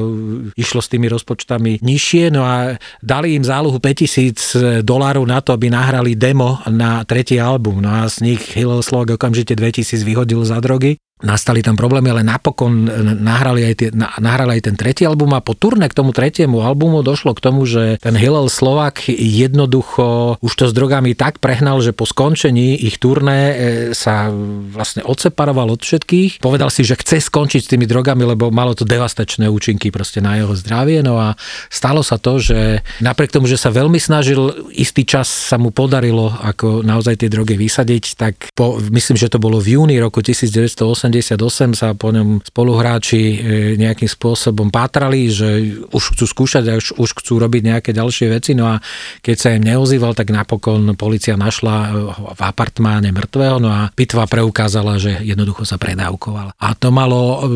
išlo 0.53 0.86
s 0.86 0.91
tými 0.94 1.10
rozpočtami 1.10 1.82
nižšie, 1.82 2.29
no 2.29 2.46
a 2.46 2.77
dali 3.01 3.34
im 3.34 3.41
zálohu 3.41 3.82
5000 3.82 4.86
dolárov 4.86 5.25
na 5.25 5.41
to, 5.41 5.56
aby 5.56 5.72
nahrali 5.72 6.20
demo 6.27 6.60
na 6.67 7.07
tretí 7.07 7.39
album. 7.39 7.79
No 7.79 8.03
a 8.03 8.12
z 8.12 8.19
nich 8.19 8.43
Hillel 8.51 8.84
Slovak 8.84 9.15
okamžite 9.15 9.55
2000 9.55 10.03
vyhodil 10.03 10.43
za 10.43 10.60
drogy 10.60 11.00
nastali 11.18 11.66
tam 11.66 11.74
problémy, 11.74 12.14
ale 12.14 12.22
napokon 12.22 12.86
nahrali 13.18 13.66
aj, 13.66 13.74
tie, 13.74 13.90
nahrali 14.22 14.62
aj 14.62 14.70
ten 14.70 14.76
tretí 14.78 15.02
album 15.02 15.34
a 15.34 15.42
po 15.42 15.58
turné 15.58 15.90
k 15.90 15.98
tomu 15.98 16.14
tretiemu 16.14 16.62
albumu 16.62 17.02
došlo 17.02 17.34
k 17.34 17.42
tomu, 17.42 17.66
že 17.66 17.98
ten 17.98 18.14
Hillel 18.14 18.54
Slovak 18.54 19.02
jednoducho 19.10 20.38
už 20.38 20.54
to 20.54 20.70
s 20.70 20.74
drogami 20.78 21.18
tak 21.18 21.42
prehnal, 21.42 21.82
že 21.82 21.90
po 21.90 22.06
skončení 22.06 22.78
ich 22.78 23.02
turné 23.02 23.40
e, 23.50 23.54
sa 23.98 24.30
vlastne 24.70 25.02
odseparoval 25.02 25.74
od 25.74 25.82
všetkých. 25.82 26.38
Povedal 26.38 26.70
si, 26.70 26.86
že 26.86 26.94
chce 26.94 27.18
skončiť 27.18 27.62
s 27.66 27.72
tými 27.74 27.90
drogami, 27.90 28.22
lebo 28.22 28.54
malo 28.54 28.78
to 28.78 28.86
devastačné 28.86 29.50
účinky 29.50 29.90
proste 29.90 30.22
na 30.22 30.38
jeho 30.38 30.54
zdravie. 30.54 31.02
No 31.02 31.18
a 31.18 31.34
stalo 31.74 32.06
sa 32.06 32.22
to, 32.22 32.38
že 32.38 32.86
napriek 33.02 33.34
tomu, 33.34 33.50
že 33.50 33.58
sa 33.58 33.74
veľmi 33.74 33.98
snažil, 33.98 34.70
istý 34.70 35.02
čas 35.02 35.26
sa 35.26 35.58
mu 35.58 35.74
podarilo 35.74 36.30
ako 36.30 36.86
naozaj 36.86 37.26
tie 37.26 37.30
drogy 37.34 37.58
vysadiť, 37.58 38.04
tak 38.14 38.54
po, 38.54 38.78
myslím, 38.94 39.18
že 39.18 39.34
to 39.34 39.42
bolo 39.42 39.58
v 39.58 39.82
júni 39.82 39.98
roku 39.98 40.22
1980 40.22 41.07
88 41.08 41.74
sa 41.74 41.96
po 41.96 42.12
ňom 42.12 42.44
spoluhráči 42.44 43.20
e, 43.20 43.36
nejakým 43.80 44.08
spôsobom 44.08 44.68
pátrali, 44.68 45.32
že 45.32 45.80
už 45.90 46.04
chcú 46.14 46.26
skúšať 46.28 46.64
a 46.68 46.74
už, 46.78 47.00
už 47.00 47.10
chcú 47.24 47.40
robiť 47.40 47.62
nejaké 47.64 47.90
ďalšie 47.96 48.28
veci. 48.32 48.52
No 48.54 48.68
a 48.68 48.80
keď 49.24 49.36
sa 49.36 49.50
im 49.56 49.64
neozýval, 49.64 50.14
tak 50.14 50.30
napokon 50.30 50.94
policia 51.00 51.40
našla 51.40 51.76
e, 51.76 51.90
v 52.38 52.42
apartmáne 52.42 53.10
mŕtvého, 53.16 53.58
no 53.58 53.72
a 53.72 53.90
pitva 53.92 54.28
preukázala, 54.28 55.00
že 55.00 55.24
jednoducho 55.24 55.64
sa 55.64 55.80
predávkoval. 55.80 56.54
A 56.60 56.68
to 56.76 56.92
malo 56.92 57.48
e, 57.48 57.52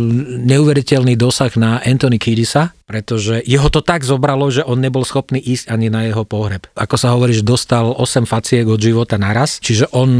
neuveriteľný 0.48 1.20
dosah 1.20 1.52
na 1.60 1.84
Anthony 1.84 2.18
Kiddisa, 2.18 2.74
pretože 2.92 3.40
jeho 3.48 3.72
to 3.72 3.80
tak 3.80 4.04
zobralo, 4.04 4.52
že 4.52 4.68
on 4.68 4.84
nebol 4.84 5.08
schopný 5.08 5.40
ísť 5.40 5.72
ani 5.72 5.88
na 5.88 6.12
jeho 6.12 6.28
pohreb. 6.28 6.68
Ako 6.76 7.00
sa 7.00 7.16
hovorí, 7.16 7.32
že 7.32 7.48
dostal 7.48 7.96
8 7.96 8.28
faciek 8.28 8.68
od 8.68 8.84
života 8.84 9.16
naraz, 9.16 9.64
čiže 9.64 9.88
on 9.96 10.12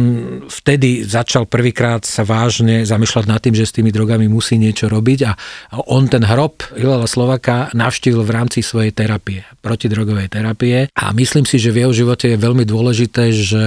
vtedy 0.48 1.04
začal 1.04 1.52
prvýkrát 1.52 2.08
sa 2.08 2.24
vážne 2.24 2.88
zamýšľať 2.88 3.26
nad 3.28 3.44
tým, 3.44 3.60
že 3.60 3.68
s 3.68 3.76
tými 3.76 3.92
drogami 3.92 4.32
musí 4.32 4.56
niečo 4.56 4.88
robiť 4.88 5.20
a 5.28 5.36
on 5.92 6.08
ten 6.08 6.24
hrob 6.24 6.64
Hilala 6.80 7.12
Slovaka 7.12 7.68
navštívil 7.76 8.24
v 8.24 8.32
rámci 8.32 8.64
svojej 8.64 8.96
terapie, 8.96 9.44
protidrogovej 9.60 10.32
terapie 10.32 10.88
a 10.96 11.12
myslím 11.12 11.44
si, 11.44 11.60
že 11.60 11.76
v 11.76 11.84
jeho 11.84 11.92
živote 11.92 12.32
je 12.32 12.40
veľmi 12.40 12.64
dôležité, 12.64 13.36
že 13.36 13.64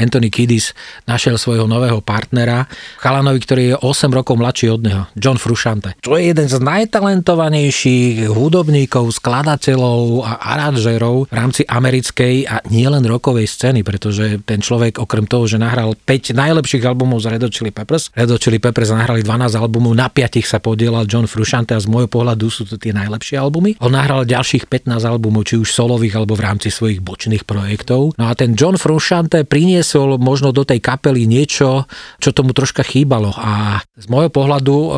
Anthony 0.00 0.32
Kiddis 0.32 0.72
našiel 1.04 1.36
svojho 1.36 1.68
nového 1.68 2.00
partnera, 2.00 2.64
chalanovi, 2.96 3.44
ktorý 3.44 3.62
je 3.68 3.76
8 3.76 4.08
rokov 4.08 4.40
mladší 4.40 4.72
od 4.72 4.80
neho, 4.80 5.02
John 5.12 5.36
Frusciante. 5.36 6.00
To 6.00 6.16
je 6.16 6.32
jeden 6.32 6.48
z 6.48 6.56
najtalentovanejších 6.56 8.30
hudobníkov, 8.38 9.10
skladateľov 9.18 10.22
a 10.22 10.32
aranžérov 10.56 11.28
v 11.28 11.34
rámci 11.34 11.62
americkej 11.66 12.46
a 12.46 12.62
nielen 12.70 13.02
rokovej 13.04 13.50
scény, 13.50 13.82
pretože 13.82 14.40
ten 14.46 14.62
človek 14.62 15.02
okrem 15.02 15.26
toho, 15.26 15.50
že 15.50 15.58
nahral 15.58 15.98
5 15.98 16.38
najlepších 16.38 16.86
albumov 16.86 17.18
z 17.20 17.34
Red 17.34 17.42
Hot 17.44 17.54
Chili 17.54 17.74
Peppers, 17.74 18.14
Red 18.14 18.30
Hot 18.30 18.40
Chili 18.40 18.62
Peppers 18.62 18.94
nahrali 18.94 19.26
12 19.26 19.58
albumov, 19.58 19.92
na 19.98 20.06
5 20.06 20.40
sa 20.46 20.62
podielal 20.62 21.04
John 21.10 21.26
Frusciante 21.26 21.74
a 21.74 21.82
z 21.82 21.90
môjho 21.90 22.06
pohľadu 22.06 22.46
sú 22.48 22.62
to 22.64 22.78
tie 22.78 22.94
najlepšie 22.94 23.34
albumy. 23.34 23.74
On 23.82 23.90
nahral 23.90 24.22
ďalších 24.22 24.70
15 24.70 25.02
albumov, 25.02 25.44
či 25.44 25.58
už 25.58 25.74
solových 25.74 26.16
alebo 26.16 26.38
v 26.38 26.46
rámci 26.46 26.70
svojich 26.70 27.02
bočných 27.02 27.42
projektov. 27.42 28.14
No 28.16 28.30
a 28.30 28.32
ten 28.38 28.54
John 28.54 28.78
Frusciante 28.78 29.42
priniesol 29.42 30.20
možno 30.22 30.54
do 30.54 30.62
tej 30.62 30.78
kapely 30.78 31.26
niečo, 31.26 31.88
čo 32.22 32.30
tomu 32.30 32.54
troška 32.54 32.86
chýbalo 32.86 33.34
a 33.34 33.82
z 33.98 34.06
môjho 34.06 34.30
pohľadu 34.30 34.76
e, 34.76 34.90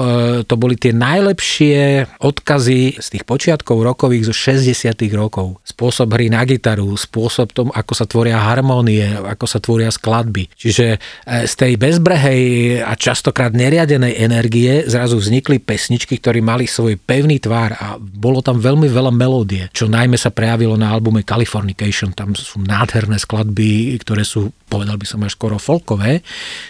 to 0.44 0.54
boli 0.58 0.76
tie 0.76 0.92
najlepšie 0.92 2.06
odkazy 2.20 3.00
z 3.00 3.06
tých 3.16 3.19
počiatkov 3.24 3.82
rokových 3.82 4.30
zo 4.30 4.34
60 4.34 4.96
rokov. 5.16 5.60
Spôsob 5.66 6.14
hry 6.14 6.28
na 6.32 6.42
gitaru, 6.46 6.92
spôsob 6.94 7.52
tom, 7.54 7.68
ako 7.72 7.92
sa 7.92 8.04
tvoria 8.06 8.40
harmónie, 8.40 9.04
ako 9.16 9.46
sa 9.46 9.58
tvoria 9.58 9.90
skladby. 9.92 10.50
Čiže 10.54 10.96
e, 10.96 10.98
z 11.46 11.52
tej 11.56 11.72
bezbrehej 11.80 12.42
a 12.84 12.92
častokrát 12.96 13.54
neriadenej 13.56 14.18
energie 14.20 14.84
zrazu 14.86 15.20
vznikli 15.20 15.60
pesničky, 15.60 16.20
ktoré 16.20 16.40
mali 16.44 16.64
svoj 16.68 16.96
pevný 17.00 17.42
tvár 17.42 17.76
a 17.76 17.86
bolo 17.98 18.40
tam 18.40 18.60
veľmi 18.60 18.88
veľa 18.88 19.12
melódie, 19.12 19.68
čo 19.70 19.90
najmä 19.90 20.16
sa 20.16 20.32
prejavilo 20.32 20.76
na 20.76 20.92
albume 20.92 21.24
Californication. 21.26 22.12
Tam 22.12 22.32
sú 22.36 22.62
nádherné 22.62 23.20
skladby, 23.20 23.98
ktoré 24.00 24.22
sú 24.22 24.54
povedal 24.70 24.94
by 24.94 25.06
som 25.06 25.26
až 25.26 25.34
skoro 25.34 25.58
folkové. 25.58 26.22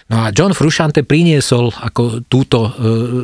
No 0.09 0.25
a 0.25 0.33
John 0.33 0.57
Frusciante 0.57 1.05
priniesol 1.05 1.69
ako 1.69 2.25
túto, 2.25 2.65
e, 2.65 2.71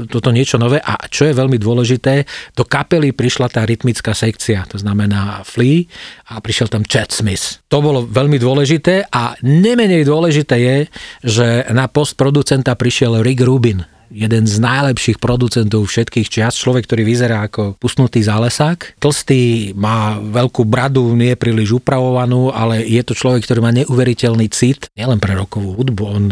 toto 0.04 0.28
niečo 0.28 0.60
nové 0.60 0.76
a 0.84 1.00
čo 1.08 1.24
je 1.24 1.32
veľmi 1.32 1.56
dôležité, 1.56 2.28
do 2.52 2.68
kapely 2.68 3.15
prišla 3.16 3.48
tá 3.48 3.64
rytmická 3.64 4.12
sekcia, 4.12 4.68
to 4.68 4.76
znamená 4.76 5.40
Flea 5.48 5.88
a 6.28 6.38
prišiel 6.44 6.68
tam 6.68 6.84
Chad 6.84 7.10
Smith. 7.10 7.64
To 7.72 7.80
bolo 7.80 8.04
veľmi 8.04 8.36
dôležité 8.36 9.08
a 9.08 9.34
nemenej 9.40 10.04
dôležité 10.04 10.56
je, 10.60 10.78
že 11.24 11.46
na 11.72 11.88
post 11.88 12.14
producenta 12.20 12.76
prišiel 12.76 13.24
Rick 13.24 13.42
Rubin, 13.42 13.88
jeden 14.10 14.46
z 14.46 14.62
najlepších 14.62 15.18
producentov 15.18 15.86
všetkých 15.86 16.30
čias, 16.30 16.58
človek, 16.58 16.86
ktorý 16.86 17.02
vyzerá 17.02 17.46
ako 17.46 17.78
pusnutý 17.78 18.22
zálesák. 18.22 19.02
Tlstý, 19.02 19.74
má 19.74 20.18
veľkú 20.18 20.62
bradu, 20.62 21.10
nie 21.18 21.34
je 21.34 21.40
príliš 21.40 21.82
upravovanú, 21.82 22.54
ale 22.54 22.86
je 22.86 23.02
to 23.02 23.18
človek, 23.18 23.42
ktorý 23.46 23.60
má 23.62 23.72
neuveriteľný 23.74 24.46
cit, 24.50 24.86
nielen 24.94 25.18
pre 25.18 25.34
rokovú 25.34 25.74
hudbu, 25.74 26.02
on 26.06 26.24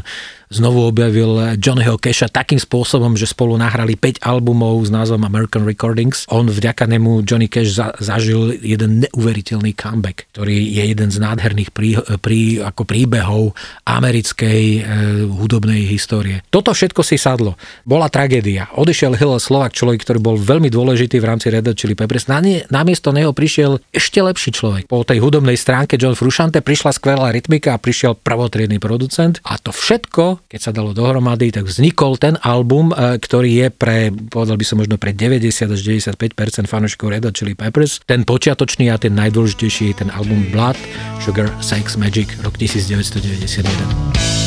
znovu 0.52 0.88
objavil 0.88 1.56
Johnnyho 1.56 1.96
Casha 2.00 2.28
takým 2.28 2.60
spôsobom, 2.60 3.14
že 3.14 3.30
spolu 3.30 3.56
nahrali 3.56 3.96
5 3.96 4.24
albumov 4.24 4.84
s 4.84 4.90
názvom 4.92 5.22
American 5.24 5.64
Recordings. 5.64 6.28
On 6.32 6.44
vďaka 6.46 6.88
nemu 6.88 7.24
Johnny 7.24 7.48
Cash 7.48 7.76
za, 7.76 7.92
zažil 8.00 8.56
jeden 8.60 9.06
neuveriteľný 9.06 9.76
comeback, 9.76 10.28
ktorý 10.34 10.56
je 10.74 10.82
jeden 10.90 11.08
z 11.10 11.18
nádherných 11.20 11.70
prí, 11.70 11.96
prí, 12.20 12.60
ako 12.60 12.82
príbehov 12.84 13.56
americkej 13.84 14.62
e, 14.64 14.80
hudobnej 15.28 15.86
histórie. 15.88 16.42
Toto 16.48 16.72
všetko 16.72 17.00
si 17.04 17.16
sadlo. 17.20 17.56
Bola 17.84 18.08
tragédia. 18.08 18.68
Odišiel 18.74 19.16
Hillel 19.16 19.40
Slovak, 19.42 19.76
človek, 19.76 20.02
ktorý 20.02 20.18
bol 20.20 20.36
veľmi 20.40 20.68
dôležitý 20.68 21.20
v 21.20 21.28
rámci 21.28 21.52
Red 21.52 21.68
Hot 21.68 21.78
Chili 21.78 21.94
Peppers. 21.94 22.26
Na 22.26 22.40
nie, 22.40 22.64
namiesto 22.72 23.10
neho 23.12 23.34
prišiel 23.36 23.80
ešte 23.92 24.20
lepší 24.22 24.54
človek. 24.54 24.88
Po 24.88 25.04
tej 25.06 25.20
hudobnej 25.20 25.58
stránke 25.58 26.00
John 26.00 26.16
Frusciante 26.16 26.64
prišla 26.64 26.96
skvelá 26.96 27.30
rytmika 27.30 27.76
a 27.76 27.82
prišiel 27.82 28.16
prvotriedný 28.18 28.80
producent 28.80 29.38
a 29.44 29.60
to 29.60 29.70
všetko 29.70 30.33
keď 30.46 30.60
sa 30.60 30.70
dalo 30.74 30.92
dohromady, 30.92 31.50
tak 31.54 31.66
vznikol 31.66 32.18
ten 32.18 32.38
album, 32.42 32.90
e, 32.90 33.18
ktorý 33.18 33.50
je 33.64 33.68
pre, 33.72 34.10
povedal 34.10 34.56
by 34.58 34.64
som 34.66 34.78
možno 34.80 34.96
pre 35.00 35.14
90 35.16 35.74
až 35.74 35.80
95% 35.80 36.70
fanúšikov 36.70 37.10
Red 37.10 37.24
Hot 37.26 37.36
Chili 37.36 37.54
Peppers. 37.56 38.00
Ten 38.04 38.22
počiatočný 38.26 38.90
a 38.92 39.00
ten 39.00 39.14
najdôležitejší 39.16 39.94
je 39.94 39.96
ten 40.06 40.10
album 40.12 40.46
Blood, 40.52 40.76
Sugar, 41.24 41.50
Sex, 41.64 41.96
Magic, 41.96 42.28
rok 42.44 42.54
1991. 42.60 44.43